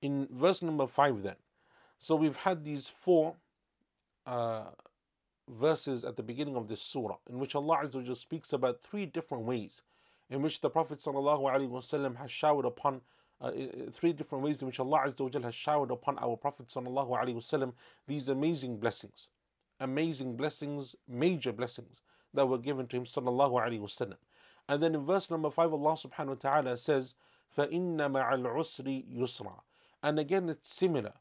[0.00, 1.36] In verse number 5, then,
[2.01, 3.35] so we've had these four
[4.25, 4.65] uh,
[5.49, 8.81] verses at the beginning of this surah in which Allah Azza wa Jal speaks about
[8.81, 9.81] three different ways
[10.29, 13.01] in which the Prophet ﷺ has showered upon
[13.39, 13.51] uh,
[13.91, 17.73] three different ways in which Allah Azza wa has showered upon our Prophet وسلم,
[18.07, 19.29] these amazing blessings.
[19.79, 22.01] Amazing blessings, major blessings
[22.33, 23.03] that were given to him.
[23.05, 24.15] وسلم.
[24.67, 27.13] And then in verse number 5, Allah subhanahu wa ta'ala says,
[27.55, 29.59] فَإِنَّ مَعَ الْعُسْرِ يُسْرًا
[30.03, 31.13] And again, it's similar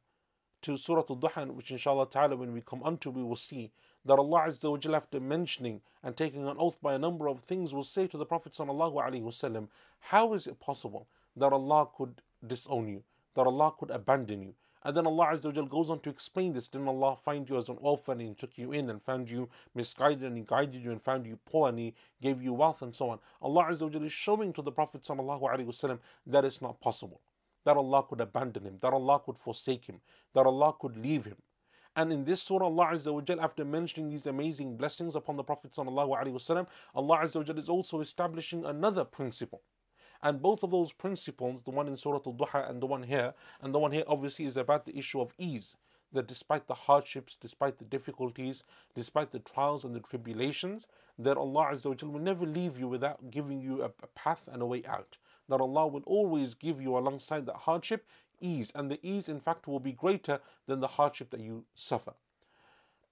[0.62, 3.71] to Surah Al-Duha, which inshallah ta'ala when we come unto we will see
[4.06, 7.39] that Allah Azza wa Jalla after mentioning and taking an oath by a number of
[7.39, 9.67] things will say to the Prophet Sallallahu Alaihi Wasallam,
[10.00, 13.04] how is it possible that Allah could disown you,
[13.36, 14.56] that Allah could abandon you?
[14.84, 16.67] And then Allah Azza wa Jalla goes on to explain this.
[16.67, 20.24] Didn't Allah find you as an orphan and took you in and found you misguided
[20.24, 23.10] and He guided you and found you poor and He gave you wealth and so
[23.12, 23.19] on?
[23.41, 26.82] Allah Azza wa Jalla is showing to the Prophet Sallallahu Alaihi Wasallam that it's not
[26.82, 27.21] possible
[27.65, 30.01] That Allah could abandon him, that Allah could forsake him,
[30.35, 31.39] that Allah could leave him.
[31.97, 35.73] And in this surah, Allah Azza wa after mentioning these amazing blessings upon the Prophet,
[35.73, 39.62] وسلم, Allah Azza wa is also establishing another principle
[40.23, 43.35] and both of those principles, the one in Surah Al Duha and the one here,
[43.61, 45.77] and the one here obviously is about the issue of ease.
[46.12, 48.62] That despite the hardships, despite the difficulties,
[48.95, 50.87] despite the trials and the tribulations,
[51.19, 54.62] that Allah Azza wa will never leave you without giving you a, a path and
[54.62, 55.19] a way out.
[55.51, 58.07] That Allah will always give you alongside that hardship
[58.41, 62.15] ease, and the ease, in fact, will be greater than the hardship that you suffer.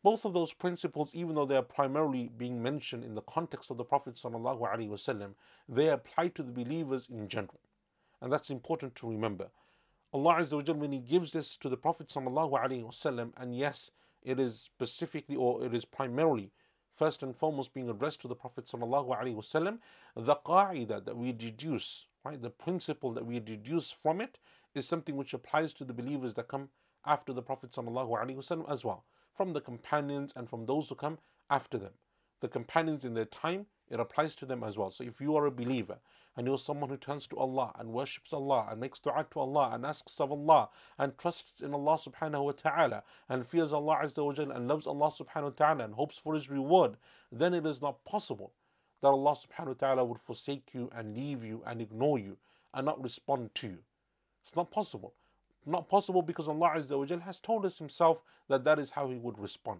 [0.03, 3.79] Both of those principles, even though they are primarily being mentioned in the context of
[3.79, 5.35] the Prophet ﷺ,
[5.67, 7.61] they apply to the believers in general.
[8.21, 9.49] And that's important to remember.
[10.13, 13.91] Allah Azza wa when He gives this to the Prophet ﷺ, and yes,
[14.23, 16.51] it is specifically or it is primarily
[16.97, 19.79] first and foremost being addressed to the Prophet ﷺ,
[20.17, 24.40] the qa'idah that we deduce, right, the principle that we deduce from it
[24.76, 26.70] is something which applies to the believers that come
[27.06, 31.18] after the Prophet as well from the companions and from those who come
[31.50, 31.94] after them.
[32.42, 34.92] The companions in their time, it applies to them as well.
[34.92, 36.00] So if you are a believer
[36.36, 39.72] and you're someone who turns to Allah and worships Allah and makes dua to Allah
[39.74, 44.26] and asks of Allah and trusts in Allah subhanahu wa ta'ala and fears Allah azza
[44.26, 46.98] wa jalla and loves Allah subhanahu wa ta'ala and hopes for His reward,
[47.32, 48.54] then it is not possible
[49.02, 52.38] that Allah subhanahu wa ta'ala would forsake you and leave you and ignore you
[52.74, 53.78] and not respond to you.
[54.46, 55.14] It's not possible.
[55.66, 59.10] Not possible because Allah Azza wa Jal has told us Himself that that is how
[59.10, 59.80] He would respond.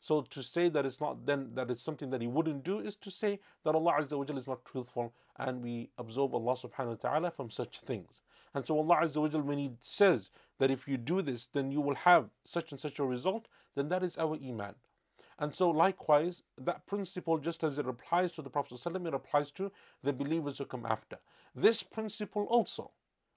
[0.00, 2.96] So to say that it's not then that it's something that He wouldn't do is
[2.96, 6.88] to say that Allah Azza wa Jal is not truthful and we absolve Allah subhanahu
[6.88, 8.22] wa ta'ala from such things.
[8.54, 11.70] And so Allah Azza wa Jal when He says that if you do this then
[11.70, 14.74] you will have such and such a result, then that is our Iman.
[15.39, 19.51] And so, likewise, that principle, just as it applies to the Prophet, ﷺ, it applies
[19.51, 19.71] to
[20.03, 21.17] the believers who come after.
[21.55, 22.91] This principle also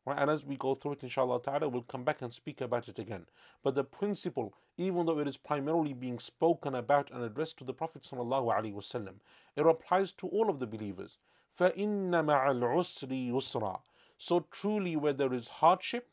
[0.07, 0.19] Right?
[0.19, 2.99] And as we go through it, inshallah ta'ala, we'll come back and speak about it
[2.99, 3.25] again.
[3.63, 7.73] But the principle, even though it is primarily being spoken about and addressed to the
[7.73, 9.15] Prophet wasallam,
[9.57, 11.17] it applies to all of the believers.
[11.59, 13.81] فَإِنَّ مَعَ الْعُسْرِ يُسْرًا
[14.19, 16.11] So truly where there is hardship,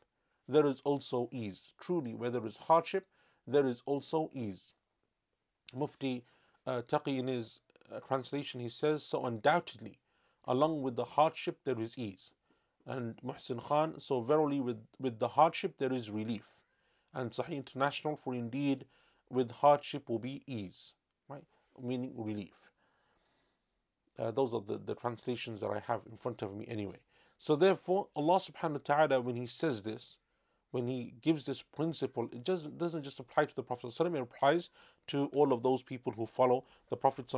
[0.47, 1.73] there is also ease.
[1.79, 3.07] Truly where there is hardship,
[3.45, 4.73] there is also ease.
[5.74, 6.24] Mufti
[6.66, 7.60] uh, Taqi in his
[7.92, 9.98] uh, translation, he says, so undoubtedly,
[10.44, 12.32] along with the hardship there is ease
[12.86, 16.46] and Muhsin Khan, so verily with, with the hardship there is relief.
[17.12, 18.84] And Sahih International, for indeed
[19.28, 20.92] with hardship will be ease,
[21.28, 21.42] right?
[21.82, 22.54] Meaning relief.
[24.18, 26.98] Uh, those are the, the translations that I have in front of me anyway.
[27.38, 30.16] So therefore, Allah subhanahu wa ta'ala, when He says this,
[30.76, 34.68] when He gives this principle, it just doesn't just apply to the Prophet, it applies
[35.06, 37.32] to all of those people who follow the Prophet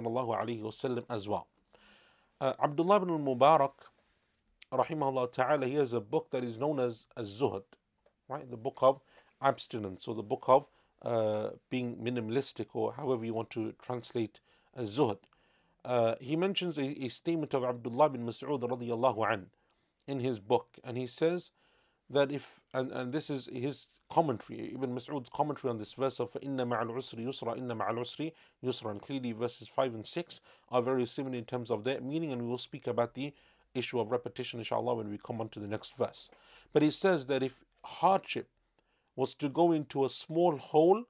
[1.09, 1.47] as well.
[2.41, 3.75] Uh, Abdullah ibn al-Mubarak
[4.73, 7.63] rahimahullah ta'ala, he has a book that is known as, as Zuhud,
[8.29, 8.51] right?
[8.51, 9.01] The book of
[9.41, 10.67] abstinence, or the book of
[11.03, 14.41] uh, being minimalistic, or however you want to translate
[14.77, 15.19] as Zuhud.
[15.85, 19.47] Uh, he mentions a, a, statement of Abdullah bin Mas'ud radiallahu an
[20.09, 21.53] in his book, and he says
[22.11, 26.37] that if, and, and this is his commentary, Ibn Mas'ud's commentary on this verse of
[26.41, 28.33] inna ma'al usri yusra, inna ma'al usri
[28.65, 30.41] yusra, and clearly verses 5 and 6
[30.71, 33.35] are very similar in terms of their meaning, and we will speak about the
[33.75, 36.31] issue of repetition, inshallah, when we come on to the next verse.
[36.73, 38.49] But he says that if hardship
[39.15, 41.05] was to go into a small hole,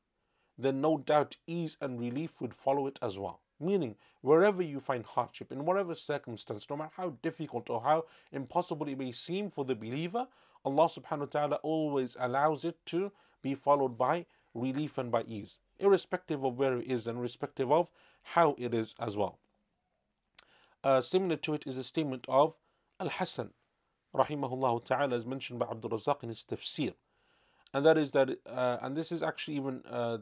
[0.56, 3.40] then no doubt ease and relief would follow it as well.
[3.60, 8.88] Meaning, wherever you find hardship, in whatever circumstance, no matter how difficult or how impossible
[8.88, 10.26] it may seem for the believer,
[10.68, 15.60] Allah subhanahu wa ta'ala always allows it to be followed by relief and by ease,
[15.78, 17.88] irrespective of where it is and irrespective of
[18.22, 19.38] how it is as well.
[20.84, 22.54] Uh, similar to it is a statement of
[23.00, 23.50] Al Hasan,
[24.14, 26.94] rahimahullah ta'ala, as mentioned by Abdul Razak in his tafsir.
[27.72, 30.18] And that is that, uh, and this is actually even uh,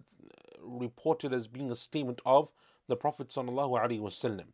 [0.61, 2.49] reported as being a statement of
[2.89, 4.47] the Prophet sallallahu alaihi wasallam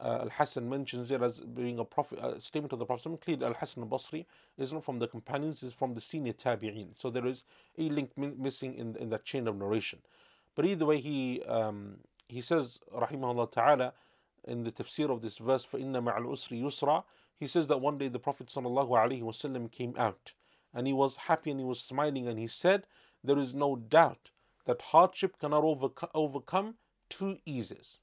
[0.00, 3.20] Uh, Al Hasan mentions it as being a prophet, a statement of the Prophet.
[3.20, 4.24] Clearly, Al Hasan al Basri
[4.56, 6.98] is not from the companions, is from the senior tabi'een.
[6.98, 7.44] So there is
[7.76, 9.98] a link missing in, in that chain of narration.
[10.54, 13.92] But either way, he um, he says, rahimahullah ta'ala,
[14.44, 17.04] in the tafsir of this verse, فَإِنَّ مَعَ الْأُسْرِ يُسْرًا
[17.36, 20.32] He says that one day the Prophet ﷺ came out
[20.72, 22.86] and he was happy and he was smiling and he said,
[23.22, 24.30] There is no doubt
[24.64, 26.76] that hardship cannot overco- overcome
[27.08, 27.98] two eases.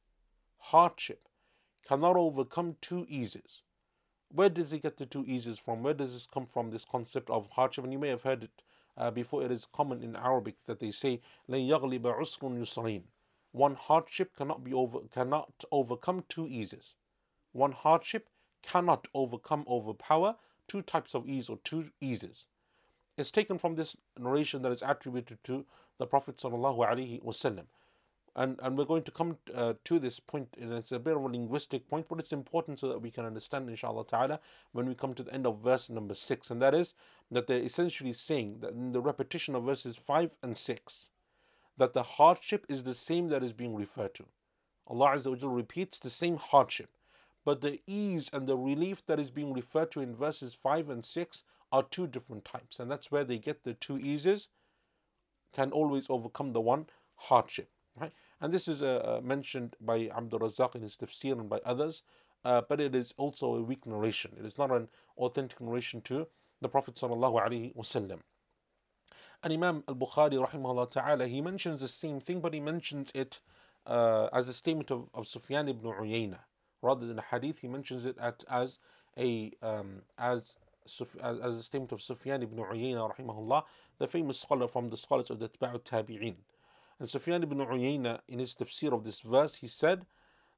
[0.58, 1.28] Hardship
[1.88, 3.62] cannot overcome two eases.
[4.30, 5.84] Where does he get the two eases from?
[5.84, 7.84] Where does this come from, this concept of hardship?
[7.84, 8.62] And you may have heard it
[8.98, 13.04] uh, before, it is common in Arabic that they say, لَن يَغْلِبَ عُسْرٌ يُسْرَيْنِ
[13.58, 16.94] one hardship cannot be over cannot overcome two eases.
[17.54, 18.30] One hardship
[18.62, 20.36] cannot overcome overpower
[20.68, 22.46] two types of ease or two eases.
[23.18, 25.66] It's taken from this narration that is attributed to
[25.98, 27.66] the Prophet sallallahu alaihi wasallam.
[28.35, 31.23] And, and we're going to come uh, to this point, and it's a bit of
[31.23, 34.41] a linguistic point, but it's important so that we can understand, inshallah ta'ala,
[34.73, 36.51] when we come to the end of verse number 6.
[36.51, 36.95] And that is
[37.31, 41.09] that they're essentially saying that in the repetition of verses 5 and 6,
[41.77, 44.25] that the hardship is the same that is being referred to.
[44.87, 46.91] Allah Azza wa repeats the same hardship,
[47.45, 51.05] but the ease and the relief that is being referred to in verses 5 and
[51.05, 54.49] 6 are two different types, and that's where they get the two eases
[55.53, 57.69] can always overcome the one hardship.
[58.01, 58.13] Right?
[58.41, 62.03] And this is uh, uh mentioned by Abdul Razak in his tafsir and by others,
[62.45, 64.33] uh, but it is also a weak narration.
[64.39, 66.27] It is not an authentic narration to
[66.61, 68.21] the Prophet sallallahu alaihi wasallam.
[69.43, 73.41] And Imam al Bukhari, rahimahullah ta'ala, he mentions the same thing, but he mentions it
[73.87, 76.39] uh, as a statement of, of Sufyan ibn Uyayna.
[76.81, 78.79] Rather than a hadith, he mentions it at, as
[79.19, 80.57] a um, as,
[81.23, 83.65] as, a statement of Sufyan ibn Uyayna, rahimahullah,
[83.99, 86.37] the famous scholar from the scholars of the Tba'u Tabi'in.
[87.02, 90.06] And Sufyan ibn Uyayna, in his tafsir of this verse, he said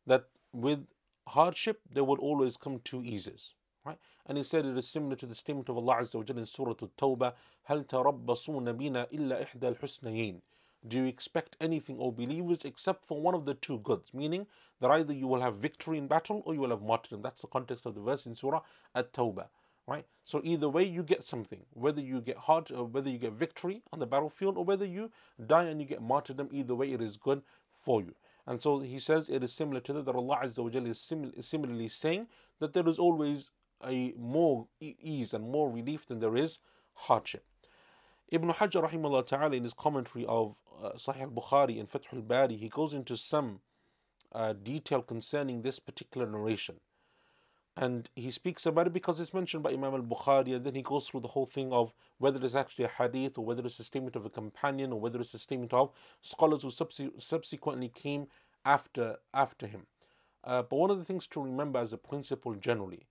[0.07, 0.87] that with
[1.27, 3.53] hardship there will always come two eases.
[3.85, 3.97] Right?
[4.25, 6.45] And he said it is similar to the statement of Allah Azza wa Jalla in
[6.45, 7.33] Surah At-Tawbah,
[7.69, 10.41] هَلْ تَرَبَّصُونَ بِنَا إِلَّا إِحْدَى الْحُسْنَيَيْنِ
[10.87, 14.13] Do you expect anything, O believers, except for one of the two goods?
[14.13, 14.47] Meaning
[14.79, 17.21] that either you will have victory in battle or you will have martyrdom.
[17.21, 18.61] That's the context of the verse in Surah
[18.93, 19.47] At-Tawbah.
[19.86, 20.06] Right?
[20.24, 23.82] So either way you get something, whether you get hard or whether you get victory
[23.92, 25.10] on the battlefield or whether you
[25.46, 28.14] die and you get martyrdom, either way it is good for you.
[28.46, 31.46] And so he says it is similar to that, that Allah Azza wa Jalla is
[31.46, 32.28] similarly saying
[32.60, 33.50] that there is always
[33.86, 36.58] a more ease and more relief than there is
[36.94, 37.44] hardship.
[38.30, 42.68] Ibn Hajar rahimahullah ta'ala in his commentary of uh, Sahih al-Bukhari and Fath al-Bari, he
[42.68, 43.60] goes into some
[44.32, 46.76] uh, detail concerning this particular narration.
[47.76, 51.08] And he speaks about it because it's mentioned by Imam al-Bukhari and then he goes
[51.08, 54.14] through the whole thing of whether it's actually a hadith or whether it's a statement
[54.14, 56.70] of a companion or whether it's a statement of scholars who
[57.18, 58.28] subsequently came
[58.64, 59.86] after, after him.
[60.44, 63.08] Uh, but one of the things to remember as a principle generally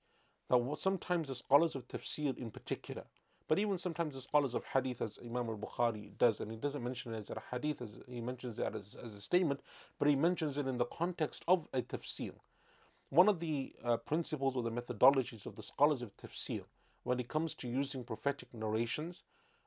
[0.50, 3.04] that sometimes the scholars of tafsir in particular,
[3.48, 6.84] but even sometimes the scholars of hadith, as Imam al Bukhari does, and he doesn't
[6.84, 9.62] mention it as a hadith, as he mentions it as, as a statement,
[10.00, 12.34] but he mentions it in the context of a tafsir.
[13.14, 16.64] One of the uh, principles or the methodologies of the scholars of tafsir,
[17.04, 19.22] when it comes to using prophetic narrations,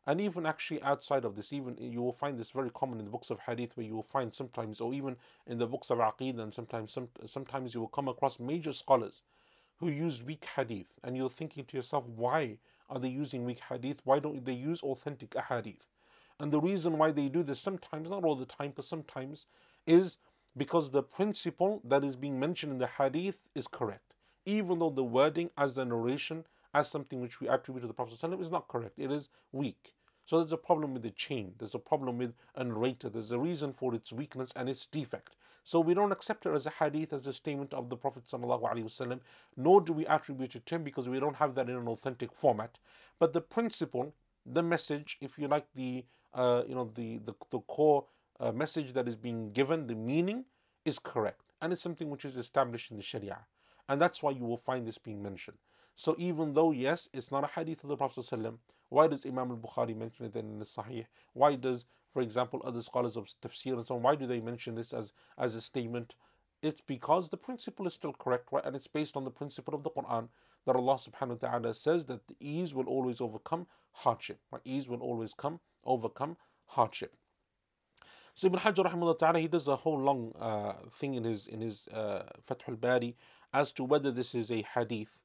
[0.05, 3.11] and even actually outside of this, even you will find this very common in the
[3.13, 6.41] books of hadith, where you will find sometimes, or even in the books of aqidah,
[6.41, 9.23] and sometimes, some, sometimes you will come across major scholars
[9.79, 12.59] who use weak hadith, and you're thinking to yourself, why
[12.91, 14.01] are they using weak hadith?
[14.03, 15.87] Why don't they use authentic hadith?
[16.41, 19.47] And the reason why they do this sometimes, not all the time, but sometimes,
[19.87, 20.17] is
[20.57, 24.15] because the principle that is being mentioned in the hadith is correct.
[24.45, 28.19] Even though the wording as the narration as something which we attribute to the Prophet
[28.21, 28.99] ﷺ is not correct.
[28.99, 29.95] It is weak.
[30.25, 31.55] So there's a problem with the chain.
[31.59, 33.09] There's a problem with a narrator.
[33.09, 35.37] There's a reason for its weakness and its defect.
[35.63, 39.21] So we don't accept it as a hadith, as a statement of the Prophet ﷺ,
[39.57, 42.33] nor do we attribute it to him because we don't have that in an authentic
[42.33, 42.79] format.
[43.19, 44.15] But the principle,
[44.45, 48.05] the message, if you like, the uh, you know the the, the core
[48.41, 50.45] uh, message that is being given, the meaning
[50.85, 53.39] is correct, and it's something which is established in the Sharia,
[53.89, 55.59] and that's why you will find this being mentioned.
[55.95, 58.59] So even though yes, it's not a hadith of the Prophet ﷺ,
[58.91, 61.07] why does Imam al-Bukhari mention it then in the Sahih?
[61.33, 64.75] Why does for example, other scholars of tafsir and so on, why do they mention
[64.75, 66.15] this as, as a statement?
[66.63, 68.65] It's because the principle is still correct, right?
[68.65, 70.29] And it's based on the principle of the Quran
[70.65, 74.41] that Allah subhanahu wa ta'ala says that ease will always overcome hardship.
[74.51, 74.63] Right?
[74.65, 77.15] Ease will always come, overcome hardship.
[78.39, 81.63] So Ibn Hajar rahimahullah ta'ala, he does a whole long uh, thing in his in
[81.63, 83.17] his uh, Fath al-Bari
[83.55, 85.17] as to whether this is a hadith,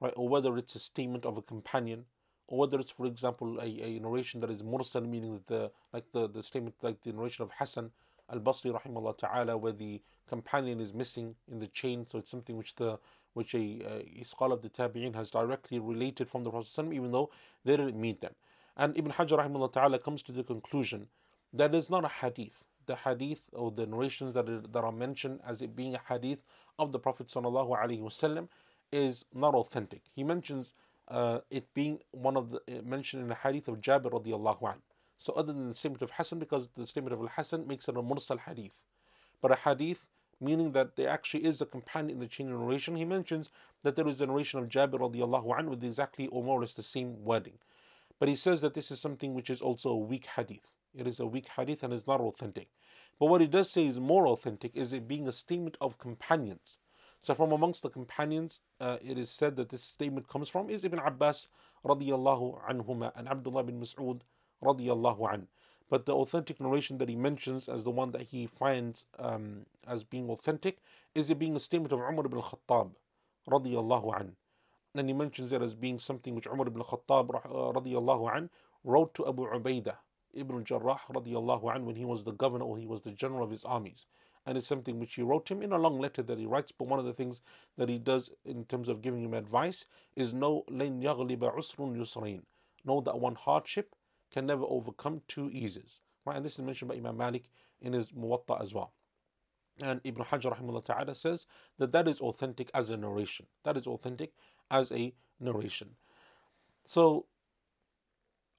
[0.00, 2.04] right, or whether it's a statement of a companion,
[2.46, 6.04] or whether it's, for example, a, a narration that is mursal, meaning that the like
[6.12, 7.90] the, the statement like the narration of Hassan
[8.32, 12.76] al-Basri rahimahullah ta'ala, where the companion is missing in the chain, so it's something which
[12.76, 13.00] the
[13.32, 17.30] which a, a scholar of the Tabi'in has directly related from the Prophet even though
[17.64, 18.34] they didn't meet them.
[18.76, 21.08] And Ibn Hajar rahimahullah ta'ala comes to the conclusion
[21.52, 22.64] that it's not a hadith.
[22.86, 26.42] The hadith or the narrations that are, that are mentioned as it being a hadith
[26.78, 28.48] of the Prophet wasallam
[28.90, 30.02] is not authentic.
[30.12, 30.74] He mentions
[31.08, 34.82] uh, it being one of the uh, mentioned in the hadith of Jabir radiallahu anh.
[35.18, 38.02] So other than the statement of Hassan, because the statement of Al-Hassan makes it a
[38.02, 38.72] mursal hadith.
[39.40, 40.06] But a hadith,
[40.40, 43.50] meaning that there actually is a companion in the chain of narration, he mentions
[43.84, 46.74] that there is a narration of Jabir radiallahu anh with exactly or more or less
[46.74, 47.58] the same wording.
[48.18, 50.70] But he says that this is something which is also a weak hadith.
[50.94, 52.68] It is a weak hadith and is not authentic.
[53.18, 56.78] But what he does say is more authentic is it being a statement of companions.
[57.22, 60.84] So from amongst the companions, uh, it is said that this statement comes from is
[60.84, 61.48] Ibn Abbas
[61.84, 64.20] radiyallahu anhuma and Abdullah bin Mas'ud
[64.62, 65.48] radiyallahu an.
[65.88, 70.04] But the authentic narration that he mentions as the one that he finds um, as
[70.04, 70.78] being authentic
[71.14, 72.90] is it being a statement of Umar ibn Khattab
[73.48, 74.36] radiyallahu an.
[74.94, 78.50] And he mentions it as being something which Umar ibn Khattab uh, radiyallahu an
[78.84, 79.96] wrote to Abu Ubaidah
[80.33, 83.51] ibn al-Jarrah radiyallahu an when he was the governor or he was the general of
[83.51, 84.05] his armies
[84.47, 86.71] and it's something which he wrote him in a long letter that he writes.
[86.71, 87.41] But one of the things
[87.75, 92.41] that he does in terms of giving him advice is know لَن يَغْلِبَ عُسْرٌ يُسْرَيْن
[92.85, 93.93] Know that one hardship
[94.31, 95.99] can never overcome two eases.
[96.25, 97.49] Right, and this is mentioned by Imam Malik
[97.81, 98.93] in his Muwatta as well.
[99.83, 101.45] And Ibn Hajar rahimahullah ta'ala says
[101.77, 103.47] that that is authentic as a narration.
[103.65, 104.31] That is authentic
[104.71, 105.89] as a narration.
[106.85, 107.25] So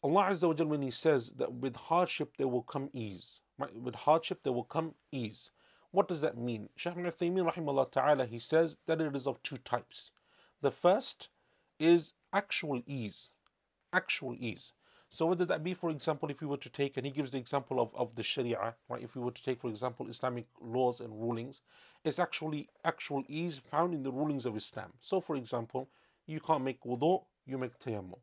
[0.03, 3.39] Allah Azza wa when He says that with hardship there will come ease.
[3.57, 3.73] Right?
[3.75, 5.51] With hardship there will come ease.
[5.91, 6.69] What does that mean?
[6.75, 10.11] Shaykh ibn Uthaymeen rahimahullah ta'ala, he says that it is of two types.
[10.61, 11.29] The first
[11.79, 13.29] is actual ease.
[13.93, 14.73] Actual ease.
[15.09, 17.37] So whether that be, for example, if we were to take, and he gives the
[17.37, 19.03] example of, of the Sharia, right?
[19.03, 21.61] If we were to take, for example, Islamic laws and rulings,
[22.03, 24.93] it's actually actual ease found in the rulings of Islam.
[25.01, 25.87] So for example,
[26.25, 28.17] you can't make wudu, you make tayammum,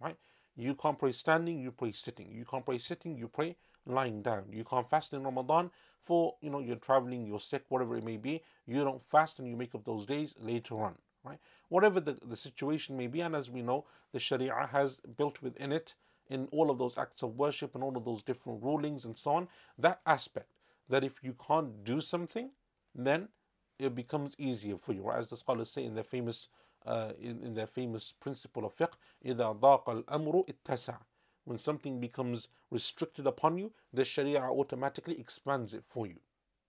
[0.00, 0.16] right?
[0.56, 2.30] You can't pray standing, you pray sitting.
[2.30, 4.44] You can't pray sitting, you pray lying down.
[4.50, 8.16] You can't fast in Ramadan for you know you're traveling, you're sick, whatever it may
[8.16, 8.42] be.
[8.66, 11.38] You don't fast and you make up those days later on, right?
[11.68, 15.72] Whatever the, the situation may be, and as we know, the Sharia has built within
[15.72, 15.94] it
[16.28, 19.32] in all of those acts of worship and all of those different rulings and so
[19.32, 20.50] on, that aspect
[20.88, 22.50] that if you can't do something,
[22.94, 23.28] then
[23.78, 25.10] it becomes easier for you.
[25.10, 26.48] As the scholars say in their famous
[26.85, 28.93] uh, in, in their famous principle of fiqh,
[29.25, 30.97] إذا ضاق الأمر اتسع
[31.47, 36.19] when something becomes restricted upon you, the Sharia automatically expands it for you.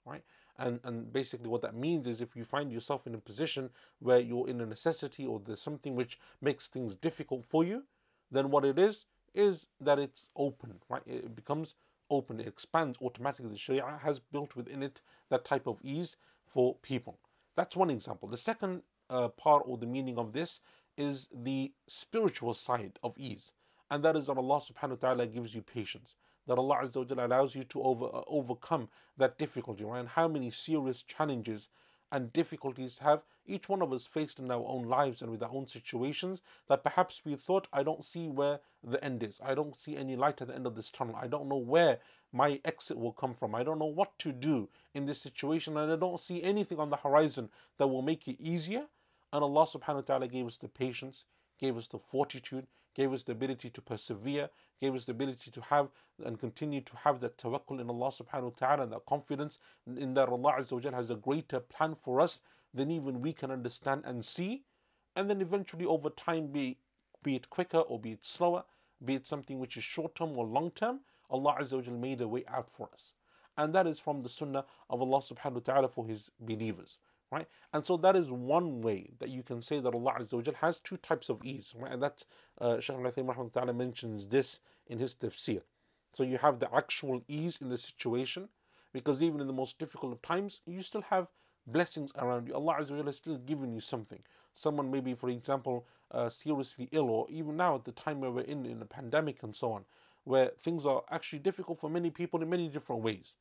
[0.06, 0.22] Right?
[0.56, 4.20] And and basically what that means is if you find yourself in a position where
[4.20, 7.84] you're in a necessity or there's something which makes things difficult for you,
[8.30, 11.02] then what it is is that it's open, right?
[11.06, 11.74] It becomes
[12.10, 13.50] open, it expands automatically.
[13.50, 17.18] The Sharia has built within it that type of ease for people.
[17.56, 18.28] That's one example.
[18.28, 20.59] The second uh, part or the meaning of this
[20.97, 23.51] is the spiritual side of ease
[23.93, 26.15] and that is that Allah subhanahu wa ta'ala gives you patience.
[26.47, 29.99] That Allah Azza wa allows you to over, uh, overcome that difficulty, right?
[29.99, 31.69] And how many serious challenges
[32.13, 35.49] and difficulties have each one of us faced in our own lives and with our
[35.51, 39.39] own situations that perhaps we thought, I don't see where the end is.
[39.43, 41.17] I don't see any light at the end of this tunnel.
[41.19, 41.97] I don't know where
[42.31, 43.55] my exit will come from.
[43.55, 46.91] I don't know what to do in this situation, and I don't see anything on
[46.91, 47.49] the horizon
[47.79, 48.85] that will make it easier.
[49.33, 51.25] And Allah subhanahu wa ta'ala gave us the patience,
[51.59, 55.61] gave us the fortitude, gave us the ability to persevere, gave us the ability to
[55.61, 55.89] have
[56.25, 60.13] and continue to have that tawakkul in Allah subhanahu wa ta'ala and that confidence in
[60.13, 62.41] that Allah Azza wa has a greater plan for us
[62.73, 64.63] than even we can understand and see.
[65.15, 66.77] and then eventually over time, be,
[67.21, 68.63] be it quicker or be it slower,
[69.03, 72.27] be it something which is short term or long term, Allah Azza wa made a
[72.27, 73.13] way out for us.
[73.57, 76.97] And that is from the sunnah of Allah subhanahu wa ta'ala for His believers.
[77.33, 77.47] Right?
[77.73, 80.53] And so that is one way that you can say that Allah Azza wa Jal
[80.61, 81.73] has two types of ease.
[81.75, 81.91] Right?
[81.93, 82.23] And that
[82.61, 85.61] uh, Shaykh al mentions this in his tafsir.
[86.13, 88.49] So you have the actual ease in the situation,
[88.93, 91.27] because even in the most difficult of times, you still have
[91.65, 92.53] blessings around you.
[92.53, 94.19] Allah Azza wa Jal has still given you something.
[94.53, 98.29] Someone may be, for example, uh, seriously ill, or even now at the time where
[98.29, 99.85] we're in, in a pandemic and so on,
[100.25, 103.33] where things are actually difficult for many people in many different ways.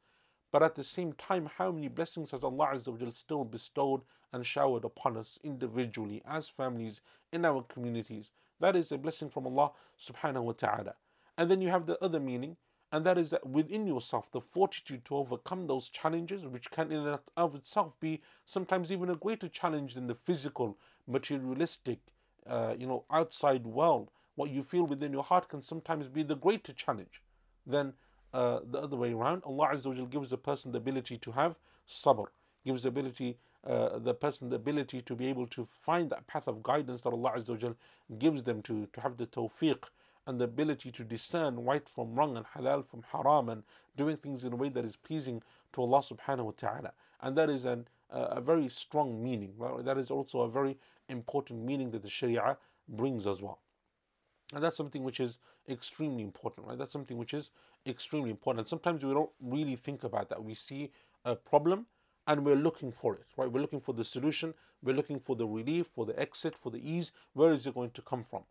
[0.53, 4.85] But at the same time, how many blessings has Allah Azza still bestowed and showered
[4.85, 7.01] upon us individually, as families,
[7.33, 8.31] in our communities?
[8.61, 10.95] That is a blessing from Allah subhanahu wa ta'ala.
[11.39, 12.59] And then you have the other meaning,
[12.93, 17.07] and that is that within yourself, the fortitude to overcome those challenges, which can in
[17.07, 22.01] and of itself be sometimes even a greater challenge than the physical, materialistic,
[22.47, 24.11] uh, you know, outside world.
[24.35, 27.23] What you feel within your heart can sometimes be the greater challenge
[27.67, 27.95] than
[28.33, 29.43] uh, the other way around.
[29.45, 31.59] Allah Azza wa gives a person the ability to have
[31.89, 32.27] sabr,
[32.65, 36.47] gives the ability, uh, the person the ability to be able to find that path
[36.49, 37.75] of guidance that Allah Azza wa
[38.19, 39.85] gives them to, to have the tawfiq
[40.27, 43.65] and the ability to discern right from wrong and halal from haram and
[43.97, 46.93] doing things in a way that is pleasing to Allah subhanahu wa ta'ala.
[47.21, 49.55] And that is an, uh, a very strong meaning.
[49.57, 49.85] Right?
[49.85, 50.79] That is also a very
[51.09, 52.57] important meaning that the Sharia
[52.89, 53.61] brings as well.
[54.55, 56.79] And that's something which is extremely important, right?
[56.79, 57.51] That's something which is
[57.87, 58.69] extremely important.
[58.69, 60.43] Sometimes we don't really think about that.
[60.43, 60.91] We see
[61.25, 61.87] a problem
[62.27, 63.51] and we're looking for it, right?
[63.51, 66.79] We're looking for the solution, we're looking for the relief, for the exit, for the
[66.89, 67.13] ease.
[67.33, 68.45] Where is it going to come from?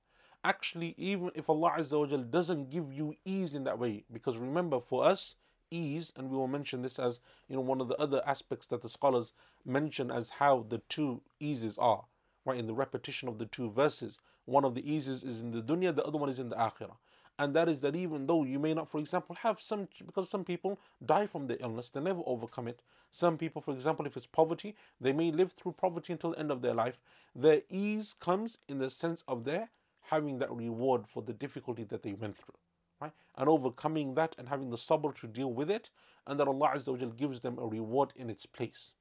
[0.44, 4.80] Actually, even if Allah Azza wa doesn't give you ease in that way, because remember,
[4.80, 5.36] for us,
[5.70, 8.82] ease, and we will mention this as you know one of the other aspects that
[8.82, 9.34] the scholars
[9.66, 12.04] mention as how the two eases are,
[12.46, 12.60] right?
[12.60, 15.96] In the repetition of the two verses, one of the eases is in the dunya,
[15.96, 16.98] the other one is in the akhirah.
[17.40, 20.44] And that is that even though you may not, for example, have some, because some
[20.44, 22.82] people die from the illness, they never overcome it.
[23.10, 26.52] Some people, for example, if it's poverty, they may live through poverty until the end
[26.52, 27.02] of their life.
[27.36, 29.70] Their ease comes in the sense of their
[30.02, 32.56] having that reward for the difficulty that they went through.
[33.02, 33.12] Right?
[33.36, 35.90] And overcoming that and having the sabr to deal with it,
[36.28, 38.94] and that Allah Azza gives them a reward in its place.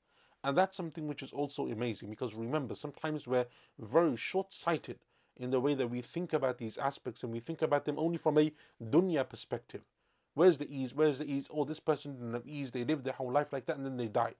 [0.42, 3.46] And that's something which is also amazing because remember, sometimes we're
[3.78, 4.98] very short sighted
[5.40, 8.18] in the way that we think about these aspects and we think about them only
[8.18, 8.52] from a
[8.84, 9.80] dunya perspective.
[10.34, 10.94] Where's the ease?
[10.94, 11.48] Where's the ease?
[11.52, 13.96] Oh, this person didn't have ease, they lived their whole life like that and then
[13.96, 14.36] they died.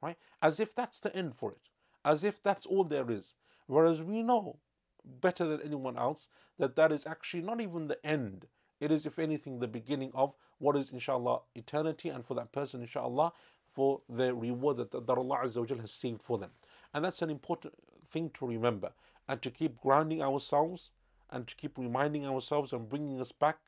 [0.00, 0.16] Right?
[0.40, 1.68] As if that's the end for it.
[2.04, 3.34] As if that's all there is.
[3.66, 4.58] Whereas we know
[5.04, 6.28] better than anyone else
[6.58, 8.46] that that is actually not even the end.
[8.78, 12.82] It is, if anything, the beginning of what is, inshallah, eternity, and for that person,
[12.82, 13.32] inshallah,
[13.72, 16.50] for the reward that, that Allah Azza has saved for them.
[16.94, 17.74] And that's an important
[18.10, 18.92] thing to remember
[19.28, 20.90] and to keep grounding ourselves
[21.30, 23.58] and to keep reminding ourselves and bringing us back,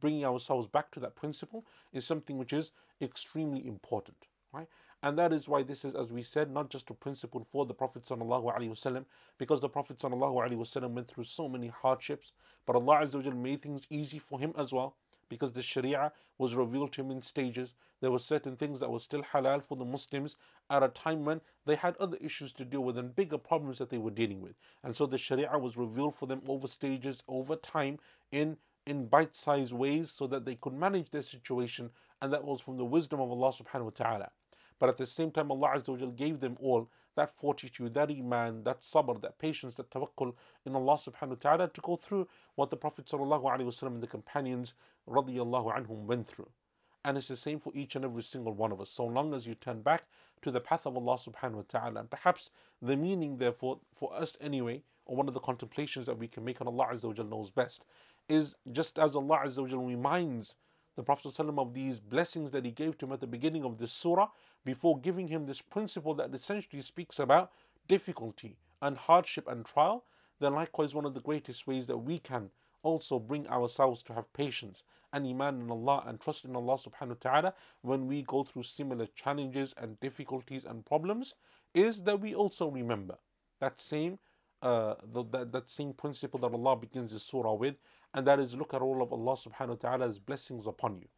[0.00, 4.16] bringing ourselves back to that principle is something which is extremely important,
[4.52, 4.68] right?
[5.02, 7.74] And that is why this is, as we said, not just a principle for the
[7.74, 9.04] Prophet wasallam,
[9.38, 12.32] because the Prophet wasallam went through so many hardships,
[12.66, 14.96] but Allah made things easy for him as well
[15.28, 17.74] because the Sharia was revealed to him in stages.
[18.00, 20.36] There were certain things that were still halal for the Muslims
[20.70, 23.90] at a time when they had other issues to deal with and bigger problems that
[23.90, 24.54] they were dealing with.
[24.84, 27.98] And so the Sharia was revealed for them over stages, over time,
[28.30, 28.56] in
[28.86, 31.90] in bite-sized ways so that they could manage their situation
[32.22, 34.30] and that was from the wisdom of Allah subhanahu wa ta'ala.
[34.78, 36.88] But at the same time Allah Azza gave them all
[37.18, 41.68] that fortitude, that iman, that sabr, that patience, that tawakkul in Allah subhanahu wa ta'ala
[41.68, 44.74] to go through what the Prophet sallallahu and the companions
[45.08, 46.48] radiallahu anhum went through.
[47.04, 48.88] And it's the same for each and every single one of us.
[48.90, 50.04] So long as you turn back
[50.42, 52.00] to the path of Allah subhanahu wa ta'ala.
[52.00, 52.50] And perhaps
[52.80, 56.60] the meaning therefore for us anyway, or one of the contemplations that we can make
[56.60, 57.84] on Allah Azza knows best,
[58.28, 60.54] is just as Allah Azza reminds
[60.98, 63.78] the Prophet ﷺ of these blessings that he gave to him at the beginning of
[63.78, 64.30] this surah
[64.64, 67.52] before giving him this principle that essentially speaks about
[67.86, 70.02] difficulty and hardship and trial,
[70.40, 72.50] then likewise one of the greatest ways that we can
[72.82, 74.82] also bring ourselves to have patience
[75.12, 78.64] and iman in Allah and trust in Allah subhanahu wa ta'ala when we go through
[78.64, 81.34] similar challenges and difficulties and problems
[81.74, 83.18] is that we also remember
[83.60, 84.18] that same
[84.62, 87.76] uh, the, that, that same principle that Allah begins the surah with
[88.14, 91.08] and that is look at all of Allah subhanahu wa ta'ala's blessings upon you.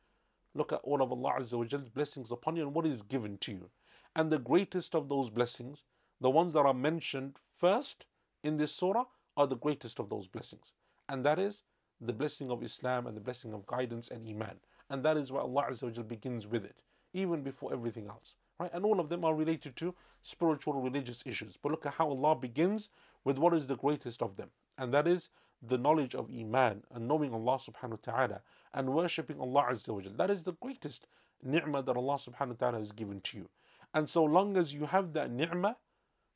[0.55, 3.53] Look at all of Allah Azza wa blessings upon you and what is given to
[3.53, 3.71] you.
[4.17, 5.85] And the greatest of those blessings,
[6.21, 8.07] the ones that are mentioned first
[8.43, 9.05] in this surah,
[9.37, 10.73] are the greatest of those blessings.
[11.09, 11.63] And that is
[12.01, 14.59] the blessing of Islam and the blessing of guidance and Iman.
[14.89, 16.83] And that is why Allah Azza wa begins with it,
[17.13, 18.35] even before everything else.
[18.61, 18.71] right?
[18.75, 21.57] And all of them are related to spiritual religious issues.
[21.57, 22.91] But look at how Allah begins
[23.25, 25.29] with what is the greatest of them, and that is
[25.63, 28.41] the knowledge of Iman and knowing Allah subhanahu wa ta'ala
[28.73, 31.07] and worshipping Allah Azza wa That is the greatest
[31.43, 33.49] ni'mah that Allah subhanahu wa ta'ala has given to you.
[33.93, 35.77] And so long as you have that ni'mah,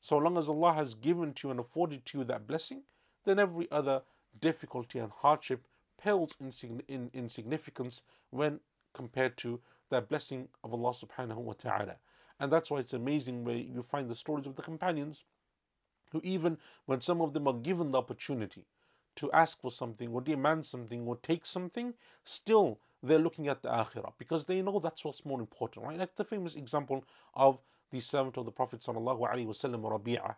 [0.01, 2.83] so long as Allah has given to you and afforded to you that blessing,
[3.23, 4.03] then every other
[4.39, 5.65] difficulty and hardship
[5.97, 8.59] pales in, in, in significance when
[8.93, 9.59] compared to
[9.89, 11.97] that blessing of Allah subhanahu wa ta'ala.
[12.39, 15.23] And that's why it's amazing where you find the stories of the companions
[16.11, 18.65] who, even when some of them are given the opportunity
[19.16, 21.94] to ask for something or demand something or take something,
[22.24, 25.98] still they're looking at the akhirah because they know that's what's more important, right?
[25.98, 27.58] Like the famous example of
[27.90, 30.36] the servant of the Prophet sallallahu alaihi wasallam, Rabi'ah.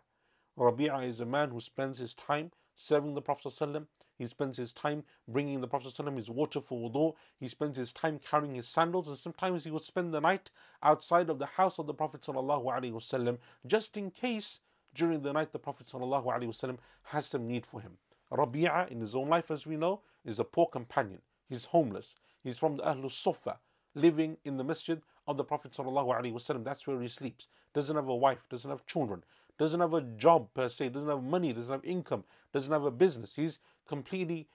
[0.57, 3.85] Rabi'ah is a man who spends his time serving the Prophet sallallahu
[4.15, 7.15] he spends his time bringing the Prophet ﷺ his water for wudu.
[7.39, 10.51] He spends his time carrying his sandals, and sometimes he would spend the night
[10.81, 14.59] outside of the house of the Prophet ﷺ just in case
[14.93, 17.97] during the night the Prophet ﷺ has some need for him.
[18.36, 21.20] Rabi'a, in his own life, as we know, is a poor companion.
[21.48, 22.14] He's homeless.
[22.42, 23.58] He's from the Ahlul Sufa,
[23.94, 26.64] living in the masjid of the Prophet ﷺ.
[26.64, 27.48] That's where he sleeps.
[27.74, 29.24] Doesn't have a wife, doesn't have children,
[29.58, 32.90] doesn't have a job per se, doesn't have money, doesn't have income, doesn't have a
[32.90, 33.36] business.
[33.36, 34.48] He's completely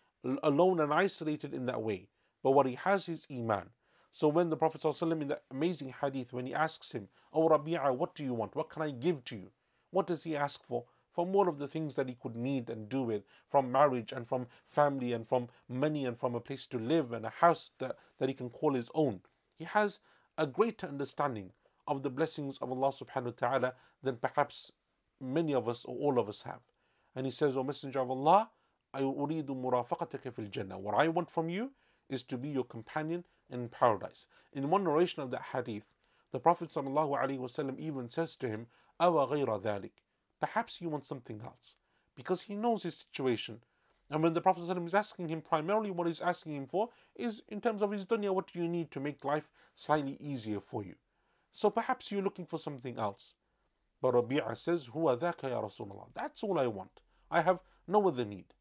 [0.43, 2.07] alone and isolated in that way.
[2.41, 3.69] But what he has is Iman.
[4.11, 7.95] So when the Prophet ﷺ in the amazing hadith, when he asks him, Oh Rabi'a,
[7.95, 8.55] what do you want?
[8.55, 9.51] What can I give to you?
[9.91, 10.85] What does he ask for?
[11.12, 14.26] For more of the things that he could need and do with, from marriage and
[14.26, 17.96] from family and from money and from a place to live and a house that,
[18.18, 19.20] that he can call his own.
[19.56, 19.98] He has
[20.36, 21.50] a greater understanding
[21.88, 24.70] of the blessings of Allah subhanahu wa ta'ala than perhaps
[25.20, 26.60] many of us or all of us have.
[27.16, 28.50] And he says, O Messenger of Allah,
[28.94, 30.78] I أريد مرافقتك في الجنة.
[30.78, 31.72] What I want from you
[32.08, 34.26] is to be your companion in paradise.
[34.52, 35.84] In one narration of that hadith,
[36.30, 38.66] the Prophet ﷺ even says to him,
[39.00, 39.90] أو غير ذلك.
[40.43, 41.75] perhaps you want something else
[42.17, 43.59] because he knows his situation.
[44.09, 47.41] And when the Prophet ﷺ is asking him, primarily what he's asking him for is
[47.47, 50.83] in terms of his dunya, what do you need to make life slightly easier for
[50.83, 50.95] you?
[51.53, 53.35] So perhaps you're looking for something else.
[54.01, 56.07] But Rabi'a says, are that ya Rasulullah.
[56.13, 56.99] That's all I want.
[57.31, 58.53] I have no other need.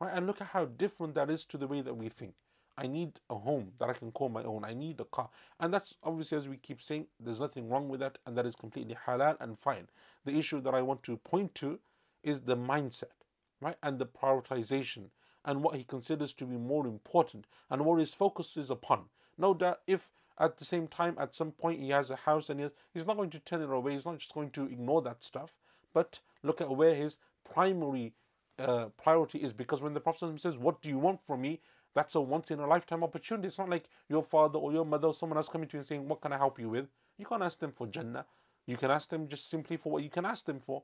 [0.00, 0.12] Right?
[0.14, 2.32] And look at how different that is to the way that we think.
[2.78, 4.64] I need a home that I can call my own.
[4.64, 5.30] I need a car.
[5.60, 8.56] And that's obviously, as we keep saying, there's nothing wrong with that, and that is
[8.56, 9.88] completely halal and fine.
[10.26, 11.80] The issue that I want to point to
[12.24, 13.16] is the mindset,
[13.60, 13.76] right?
[13.82, 15.10] And the prioritization
[15.44, 19.06] and what he considers to be more important and what his focus is upon.
[19.38, 22.60] No doubt, if at the same time, at some point, he has a house and
[22.60, 25.02] he has, he's not going to turn it away, he's not just going to ignore
[25.02, 25.54] that stuff,
[25.94, 27.18] but look at where his
[27.52, 28.14] primary
[28.58, 31.60] uh, priority is because when the Prophet says, What do you want from me?
[31.93, 33.47] That's a once in a lifetime opportunity.
[33.47, 35.87] It's not like your father or your mother or someone else coming to you and
[35.87, 36.87] saying, What can I help you with?
[37.17, 38.25] You can't ask them for Jannah.
[38.65, 40.83] You can ask them just simply for what you can ask them for.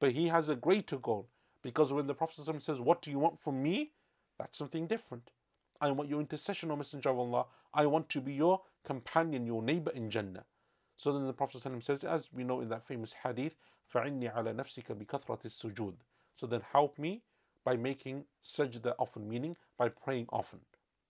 [0.00, 1.28] But he has a greater goal
[1.62, 3.92] because when the Prophet says, What do you want from me?
[4.38, 5.30] That's something different.
[5.80, 7.46] I want your intercession, O Messenger of Allah.
[7.72, 10.44] I want to be your companion, your neighbor in Jannah.
[10.96, 13.56] So then the Prophet says, as we know in that famous hadith,
[13.94, 15.94] فَعِنِّي عَلَى نَفْسِكَ بِكَثْرَةِ السُّجُودِ
[16.40, 17.22] so then help me
[17.65, 20.59] by making sajda often, meaning by praying often.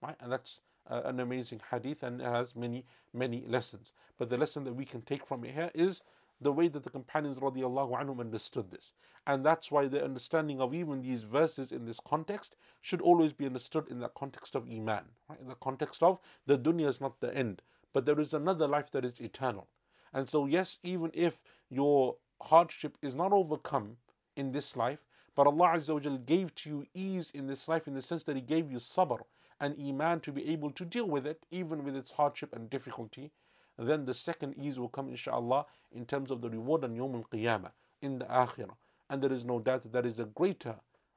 [0.02, 0.16] Right?
[0.20, 3.92] And that's uh, an amazing hadith and it has many, many lessons.
[4.18, 6.00] But the lesson that we can take from it here is
[6.40, 8.92] the way that the companions radiallahu understood this.
[9.26, 13.46] And that's why the understanding of even these verses in this context should always be
[13.46, 15.40] understood in the context of Iman, right?
[15.40, 18.90] In the context of the dunya is not the end, but there is another life
[18.92, 19.68] that is eternal.
[20.12, 23.96] And so, yes, even if your hardship is not overcome
[24.36, 25.05] in this life,
[25.36, 28.24] but Allah Azza wa Jal gave to you ease in this life in the sense
[28.24, 29.20] that He gave you sabr
[29.60, 33.30] and iman to be able to deal with it, even with its hardship and difficulty.
[33.78, 37.26] Then the second ease will come, inshallah, in terms of the reward on Yawm al
[37.32, 38.74] Qiyamah, in the Akhirah.
[39.08, 40.76] And there is no doubt that there is a greater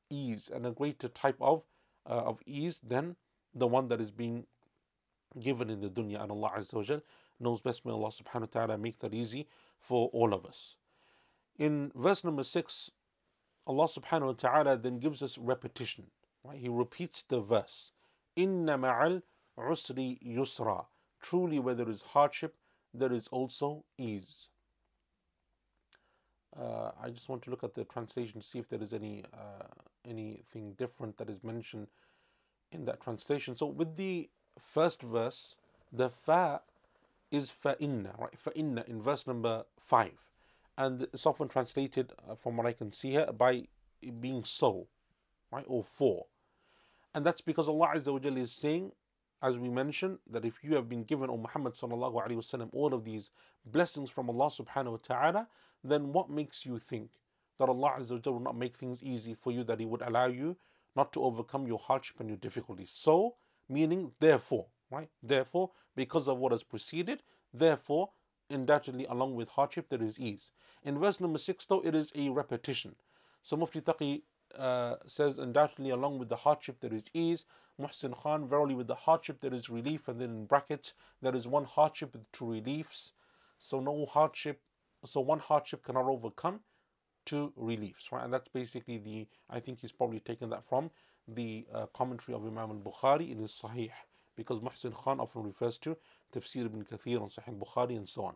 [0.10, 1.64] ease and a greater type of,
[2.06, 3.16] uh, of ease than
[3.54, 4.46] the one that is being
[5.40, 6.22] given in the dunya.
[6.22, 7.02] And Allah Azza wa Jal
[7.40, 7.86] knows best.
[7.86, 9.48] May Allah subhanahu wa ta'ala make that easy
[9.80, 10.76] for all of us.
[11.58, 12.92] In verse number 6,
[13.68, 16.06] Allah subhanahu wa ta'ala then gives us repetition.
[16.44, 16.60] Right?
[16.60, 17.92] He repeats the verse.
[18.36, 19.22] Inna ma'al
[19.58, 20.86] usri yusra.
[21.22, 22.56] Truly, where there is hardship,
[22.94, 24.50] there is also ease.
[26.58, 29.24] Uh, I just want to look at the translation to see if there is any
[29.34, 29.68] uh,
[30.08, 31.88] anything different that is mentioned
[32.72, 33.56] in that translation.
[33.56, 34.30] So with the
[34.60, 35.56] first verse,
[35.92, 36.62] the fa
[37.32, 38.38] is fa inna, right?
[38.38, 40.18] Fa inna in verse number five
[40.80, 43.68] and it's often translated uh, from what I can see here by
[44.20, 44.88] being so,
[45.52, 46.26] right, or for.
[47.14, 48.94] And that's because Allah Azza wa is saying
[49.42, 52.94] as we mentioned, that if you have been given, O Muhammad sallallahu alaihi wasallam, all
[52.94, 53.32] of these
[53.66, 55.48] blessings from Allah subhanahu wa ta'ala,
[55.84, 57.12] then what makes you think
[57.58, 60.26] that Allah Azza wa will not make things easy for you, that He would allow
[60.28, 60.58] you
[60.96, 62.92] not to overcome your hardship and your difficulties?
[62.94, 63.36] So,
[63.70, 65.10] meaning therefore, right?
[65.24, 67.24] Therefore, because of what has preceded,
[67.54, 68.10] therefore,
[68.50, 70.52] undoubtedly along with hardship there is ease.
[70.84, 72.96] In verse number six, though, it is a repetition.
[73.44, 74.22] So Mufti Taqi
[74.58, 77.46] uh, says, undoubtedly along with the hardship there is ease.
[77.80, 81.48] Muhsin Khan, verily with the hardship there is relief, and then in brackets there is
[81.48, 83.14] one hardship with two reliefs.
[83.58, 84.62] So no hardship,
[85.06, 86.60] so one hardship cannot overcome
[87.26, 88.24] two reliefs, right?
[88.24, 89.28] And that's basically the.
[89.50, 90.92] I think he's probably taken that from
[91.28, 93.92] the uh, commentary of Imam al Bukhari in his Sahih,
[94.40, 95.98] because Muhsin Khan often refers to
[96.34, 98.36] Tafsir ibn Kathir on Sahih Bukhari and so on.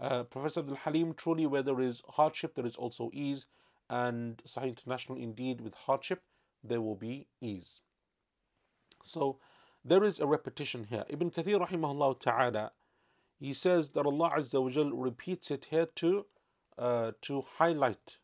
[0.00, 3.46] Uh, Professor Abdel Haleem, truly where there is hardship, there is also ease,
[3.90, 6.22] and Sahih International, indeed, with hardship,
[6.64, 7.82] there will be ease.
[9.04, 9.38] So
[9.84, 11.04] there is a repetition here.
[11.08, 12.72] Ibn Kathir rahimahullah ta'ala,
[13.38, 16.26] he says that Allah Azza wa Jal repeats it here to
[16.78, 18.18] uh, to highlight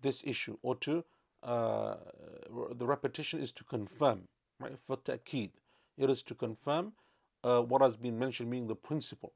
[0.00, 1.04] this issue or to
[1.42, 1.94] uh,
[2.72, 4.22] the repetition is to confirm,
[4.58, 4.78] right?
[4.78, 5.52] For ta'keed.
[5.98, 6.92] It is to confirm
[7.42, 9.32] uh, what has been mentioned, meaning the principle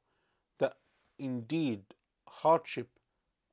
[0.59, 0.75] that
[1.19, 1.81] indeed
[2.27, 2.89] hardship,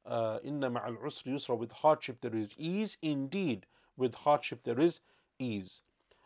[0.07, 2.97] uh, inna ma'al usri yusra, with hardship there is ease.
[3.03, 5.01] Indeed, with hardship there is
[5.39, 5.83] ease.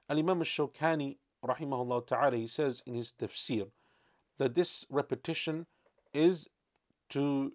[0.09, 3.69] Al Imam al Shawkani, rahimahullah ta'ala, he says in his tafsir
[4.39, 5.67] that this repetition
[6.13, 6.49] is
[7.09, 7.53] to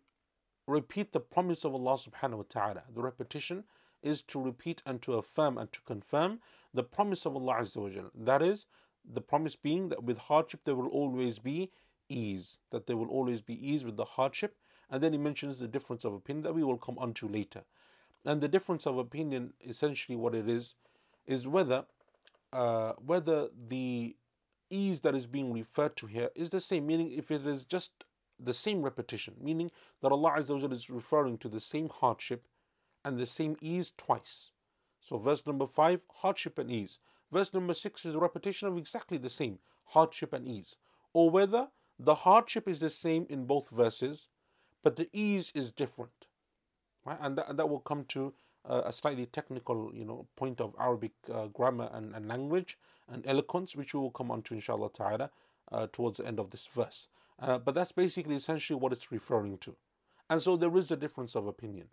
[0.68, 2.84] repeat the promise of Allah subhanahu wa ta'ala.
[2.94, 3.64] The repetition
[4.02, 6.40] is to repeat and to affirm and to confirm
[6.74, 8.10] the promise of Allah Azza wa.
[8.16, 8.66] That is,
[9.06, 11.72] the promise being that with hardship there will always be
[12.10, 14.56] ease, that there will always be ease with the hardship.
[14.90, 17.64] And then he mentions the difference of opinion that we will come on to later.
[18.26, 20.76] And the difference of opinion, essentially, what it is,
[21.28, 21.86] is whether
[22.52, 24.16] uh, whether the
[24.72, 27.92] ease that is being referred to here is the same, meaning if it is just
[28.40, 29.70] the same repetition, meaning
[30.02, 32.48] that Allah Azza is referring to the same hardship
[33.04, 34.52] and the same ease twice.
[35.02, 37.00] So, verse number five, hardship and ease.
[37.32, 40.76] Verse number six is a repetition of exactly the same hardship and ease.
[41.14, 41.68] Or whether
[41.98, 44.28] the hardship is the same in both verses,
[44.84, 46.28] but the ease is different.
[47.06, 47.18] Right?
[47.22, 48.34] And, that, that will come to
[48.68, 52.78] uh, a slightly technical you know, point of Arabic uh, grammar and, and, language
[53.12, 55.30] and eloquence, which we will come on to inshallah ta'ala
[55.72, 57.08] uh, towards the end of this verse.
[57.40, 59.76] Uh, but that's basically essentially what it's referring to.
[60.30, 61.88] And so there is a difference of opinion.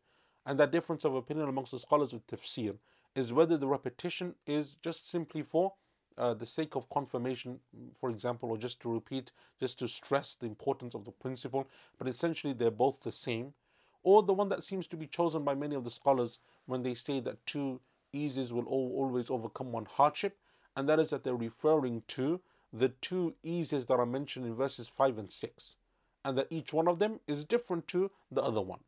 [0.44, 2.76] And that difference of opinion amongst the scholars of tafsir
[3.16, 5.72] is whether the repetition is just simply for
[6.18, 7.58] uh, the sake of confirmation,
[7.94, 11.66] for example, or just to repeat, just to stress the importance of the principle,
[11.98, 13.54] but essentially they're both the same.
[14.02, 16.94] Or the one that seems to be chosen by many of the scholars when they
[16.94, 17.80] say that two
[18.12, 20.38] eases will always overcome one hardship,
[20.76, 22.40] and that is that they're referring to
[22.72, 25.76] the two eases that are mentioned in verses 5 and 6,
[26.24, 28.80] and that each one of them is different to the other one.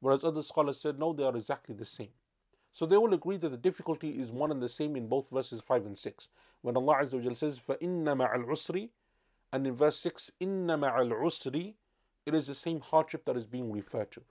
[0.00, 2.10] Whereas other scholars said, no, they are exactly the same.
[2.73, 5.61] So they all agree that the difficulty is one and the same in both verses
[5.61, 6.29] 5 and 6.
[6.61, 8.89] When Allah Azza wa says, فَإِنَّ مَعَ الْعُسْرِ
[9.51, 11.75] and in verse 6, إِنَّ مَعَ الْعُسْرِ
[12.25, 14.21] it is the same hardship that is being referred to.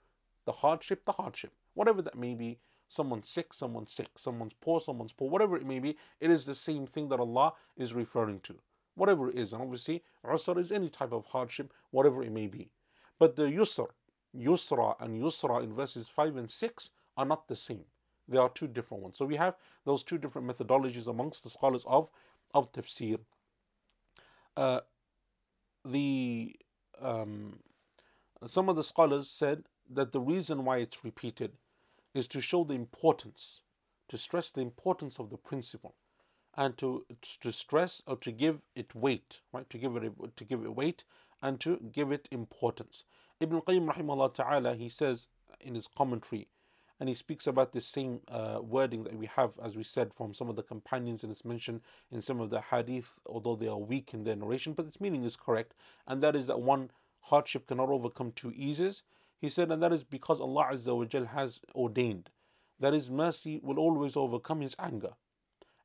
[0.45, 1.53] The hardship, the hardship.
[1.73, 5.79] Whatever that may be, someone's sick, someone's sick, someone's poor, someone's poor, whatever it may
[5.79, 8.55] be, it is the same thing that Allah is referring to.
[8.95, 12.69] Whatever it is, and obviously, usr is any type of hardship, whatever it may be.
[13.19, 13.87] But the yusr,
[14.35, 17.85] yusra and yusra in verses 5 and 6 are not the same.
[18.28, 19.16] They are two different ones.
[19.16, 19.54] So we have
[19.84, 22.10] those two different methodologies amongst the scholars of,
[22.54, 23.18] of tafsir.
[24.56, 24.80] Uh,
[25.84, 26.56] the
[27.00, 27.60] um,
[28.46, 31.52] some of the scholars said that the reason why it's repeated
[32.14, 33.62] is to show the importance,
[34.08, 35.94] to stress the importance of the principle,
[36.56, 37.06] and to
[37.40, 39.68] to stress or to give it weight, right?
[39.70, 41.04] To give it to give it weight
[41.40, 43.04] and to give it importance.
[43.40, 45.28] Ibn Qayyim rahimahullah ta'ala he says
[45.60, 46.48] in his commentary
[47.00, 50.34] and he speaks about the same uh, wording that we have, as we said, from
[50.34, 51.80] some of the companions, and it's mentioned
[52.10, 55.24] in some of the hadith, although they are weak in their narration, but its meaning
[55.24, 55.74] is correct,
[56.06, 56.90] and that is that one
[57.20, 59.02] hardship cannot overcome two eases.
[59.40, 62.30] He said, and that is because Allah Azza wa Jal has ordained
[62.80, 65.12] that His mercy will always overcome His anger,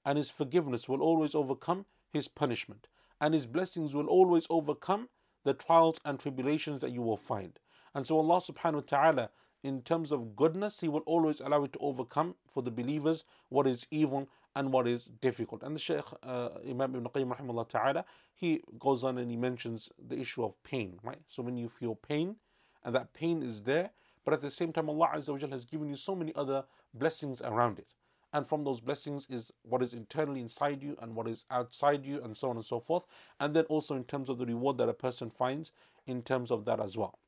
[0.05, 2.88] and His forgiveness will always overcome His punishment,
[3.22, 5.09] and His blessings will always overcome
[5.43, 7.59] the trials and tribulations that you will find.
[7.93, 9.30] And so Allah subhanahu wa ta'ala
[9.64, 13.66] in terms of goodness, He will always allow it to overcome for the believers what
[13.68, 15.64] is evil and what is difficult.
[15.64, 18.05] And the Shaykh uh, Imam Ibn Qayyim rahimahullah ta'ala,
[18.36, 21.22] he goes on and he mentions the issue of pain, right?
[21.28, 22.36] So when you feel pain,
[22.84, 23.91] and that pain is there,
[24.26, 27.41] but at the same time Allah Azza wa has given you so many other blessings
[27.41, 27.93] around it.
[28.34, 32.22] and from those blessings is what is internally inside you and what is outside you,
[32.24, 33.03] and so on and so forth.
[33.39, 35.72] And then also in terms of the reward that a person finds
[36.07, 37.20] in terms of that as well.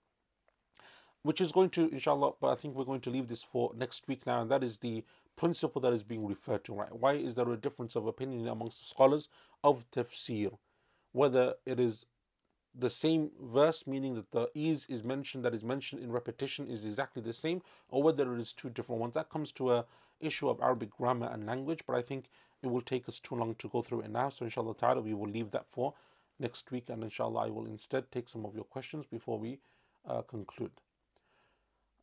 [1.26, 4.08] Which is going to, inshallah, but I think we're going to leave this for next
[4.08, 5.04] week now, and that is the
[5.36, 6.96] principle that is being referred to, right?
[6.96, 9.28] Why is there a difference of opinion amongst the scholars
[9.64, 10.56] of tafsir?
[11.14, 12.06] Whether it is
[12.76, 16.86] the same verse, meaning that the ease is mentioned that is mentioned in repetition is
[16.86, 19.16] exactly the same, or whether it is two different ones.
[19.16, 19.86] That comes to a
[20.20, 22.26] issue of Arabic grammar and language, but I think
[22.62, 24.30] it will take us too long to go through it now.
[24.30, 25.96] So inshallah ta'ala we will leave that for
[26.38, 29.58] next week and inshallah I will instead take some of your questions before we
[30.08, 30.70] uh, conclude.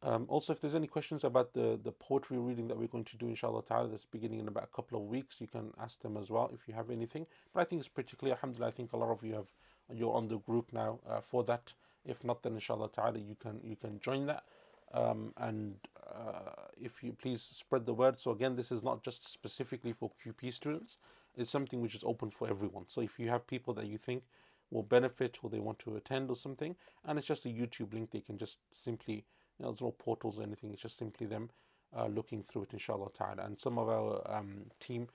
[0.05, 3.16] Um, also, if there's any questions about the, the poetry reading that we're going to
[3.16, 6.16] do, inshallah ta'ala, that's beginning in about a couple of weeks, you can ask them
[6.16, 7.26] as well if you have anything.
[7.55, 8.32] But I think it's pretty clear.
[8.32, 9.46] Alhamdulillah, I think a lot of you have
[9.94, 11.72] you're on the group now uh, for that.
[12.05, 14.44] If not, then inshallah ta'ala you can you can join that.
[14.92, 15.76] Um, and
[16.07, 18.18] uh, if you please spread the word.
[18.18, 20.98] So again, this is not just specifically for QP students.
[21.36, 22.84] It's something which is open for everyone.
[22.88, 24.24] So if you have people that you think
[24.70, 28.11] will benefit or they want to attend or something, and it's just a YouTube link,
[28.11, 29.24] they can just simply,
[29.62, 30.72] know, there's no portals or anything.
[30.72, 31.50] It's just simply them
[31.96, 33.44] uh, looking through it, inshallah ta'ala.
[33.44, 35.08] And some of our um, team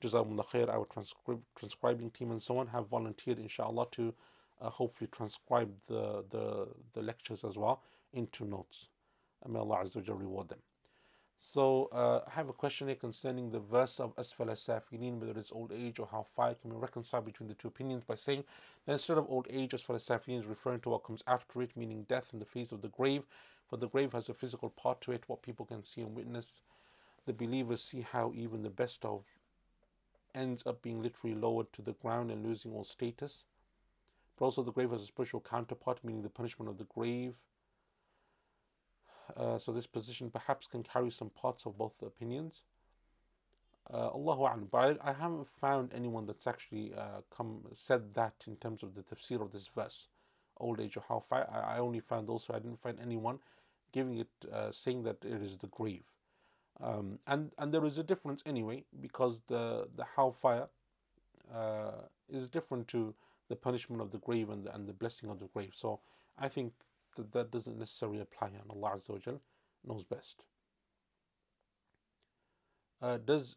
[0.00, 4.14] Jazakumullah khair, our transcrib- transcribing team and so on have volunteered, inshallah, to
[4.60, 7.82] uh, hopefully transcribe the, the, the lectures as well
[8.12, 8.88] into notes.
[9.44, 10.58] And may Allah Azza wa reward them.
[11.42, 15.50] So uh, I have a question here concerning the verse of Asfala Safilin, whether it's
[15.50, 18.44] old age or how far can be reconciled between the two opinions by saying
[18.84, 22.04] that instead of old age, Asfala Safilin is referring to what comes after it, meaning
[22.10, 23.22] death in the face of the grave.
[23.70, 26.60] For the grave has a physical part to it, what people can see and witness.
[27.24, 29.24] The believers see how even the best of
[30.34, 33.44] ends up being literally lowered to the ground and losing all status.
[34.36, 37.32] But also, the grave has a spiritual counterpart, meaning the punishment of the grave.
[39.36, 42.62] Uh, so, this position perhaps can carry some parts of both opinions.
[43.92, 44.70] Uh, Allahu A'lam.
[44.70, 48.94] But I, I, haven't found anyone that's actually uh, come said that in terms of
[48.94, 50.06] the tafsir of this verse,
[50.58, 51.48] old age or hellfire.
[51.52, 53.40] I, I only found also, I didn't find anyone
[53.92, 56.04] giving it, uh, saying that it is the grave.
[56.82, 60.68] Um, and and there is a difference anyway because the the hellfire
[61.54, 63.14] uh, is different to
[63.48, 65.72] the punishment of the grave and the, and the blessing of the grave.
[65.74, 66.00] So
[66.38, 66.72] I think
[67.16, 69.38] that that doesn't necessarily apply, and Allah Azza wa
[69.86, 70.44] knows best.
[73.02, 73.56] Uh, does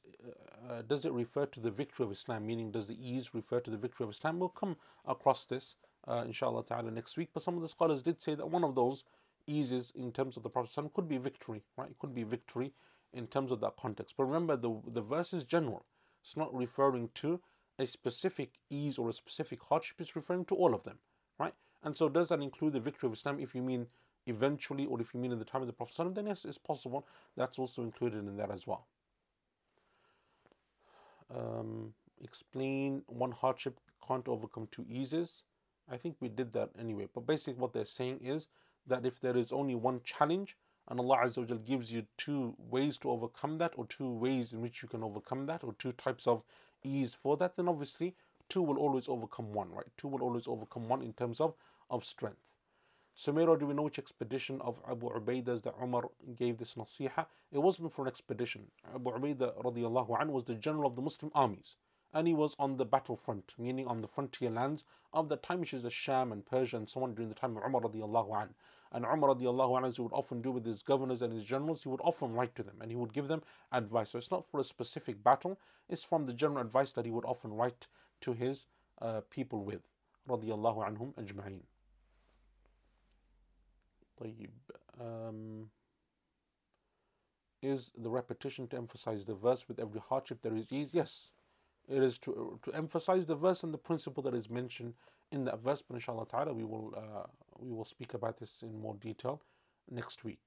[0.70, 2.48] uh, does it refer to the victory of Islam?
[2.48, 4.40] Meaning, does the ease refer to the victory of Islam?
[4.40, 5.76] We'll come across this,
[6.08, 7.30] uh, inshallah ta'ala, next week.
[7.34, 9.04] But some of the scholars did say that one of those
[9.46, 11.90] eases in terms of the Prophet could be victory, right?
[11.90, 12.72] It could be victory
[13.14, 14.16] in terms of that context.
[14.18, 15.86] But remember, the, the verse is general.
[16.24, 17.42] It's not referring to
[17.78, 21.00] a specific ease or a specific hardship, it's referring to all of them,
[21.40, 21.54] right?
[21.84, 23.88] And so, does that include the victory of Islam if you mean
[24.26, 26.16] eventually or if you mean in the time of the Prophet?
[26.16, 27.06] Then, yes, it's possible.
[27.36, 28.88] That's also included in that as well.
[31.34, 35.44] Um, explain one hardship can't overcome two eases.
[35.92, 37.08] I think we did that anyway.
[37.14, 38.48] But basically, what they're saying is
[38.88, 40.58] that if there is only one challenge,
[40.90, 44.82] and Allah Azza gives you two ways to overcome that, or two ways in which
[44.82, 46.44] you can overcome that, or two types of
[46.84, 48.16] ease for that, then obviously
[48.50, 49.88] two will always overcome one, right?
[49.98, 51.54] Two will always overcome one in terms of,
[51.90, 52.54] of strength.
[53.16, 57.28] Samira, do we know which expedition of Abu Ubaidah that Umar gave this nasiha?
[57.52, 58.72] It wasn't for an expedition.
[58.96, 61.76] Abu Ubaidah radiallahu anhu was the general of the Muslim armies
[62.14, 65.74] and he was on the battlefront, meaning on the frontier lands of the time, which
[65.74, 68.54] is the Sham and Persia and so on during the time of Umar radiallahu anhu.
[68.92, 71.82] And Umar radiallahu anhu, as he would often do with his governors and his generals,
[71.82, 74.12] he would often write to them and he would give them advice.
[74.12, 75.60] So it's not for a specific battle,
[75.90, 77.88] it's from the general advice that he would often write
[78.22, 78.68] to his
[79.02, 79.82] uh, people with.
[80.30, 81.62] Radiallahu anhum ajma'een.
[85.00, 85.70] Um,
[87.62, 90.90] is the repetition to emphasize the verse with every hardship there is ease?
[90.94, 91.30] Yes,
[91.88, 94.94] it is to, to emphasize the verse and the principle that is mentioned
[95.32, 95.82] in that verse.
[95.82, 97.28] But inshallah ta'ala, we will, uh,
[97.60, 99.42] we will speak about this in more detail
[99.90, 100.40] next week.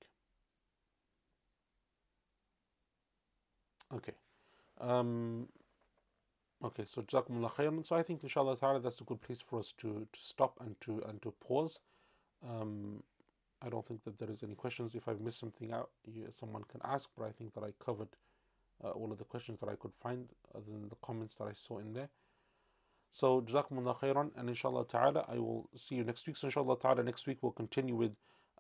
[3.95, 4.15] Okay.
[4.81, 5.49] Um,
[6.65, 7.87] okay, so Jazakumullah khairan.
[7.87, 10.79] So I think inshallah ta'ala that's a good place for us to, to stop and
[10.83, 11.81] to and to pause.
[12.47, 13.03] Um,
[13.67, 14.95] I don't think that there is any questions.
[14.95, 18.09] If I've missed something out, you, someone can ask, but I think that I covered
[18.85, 21.53] uh, all of the questions that I could find other than the comments that I
[21.53, 22.09] saw in there.
[23.11, 26.37] So Jazakumullah khairan and inshallah ta'ala I will see you next week.
[26.37, 28.13] So inshallah ta'ala next week we'll continue with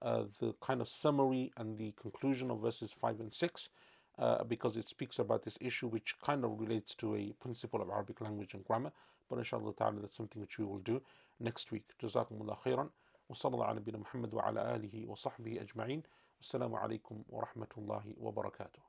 [0.02, 3.68] uh, the kind of summary and the conclusion of verses 5 and 6
[4.18, 7.90] uh, because it speaks about this issue which kind of relates to a principle of
[7.90, 8.92] Arabic language and grammar.
[9.28, 11.02] But inshallah ta'ala that's something which we will do
[11.38, 11.84] next week.
[12.02, 12.88] Jazakumullah khairan.
[13.28, 16.02] وصلى الله على نبينا محمد وعلى آله وصحبه أجمعين.
[16.36, 18.85] والسلام عليكم ورحمة الله وبركاته.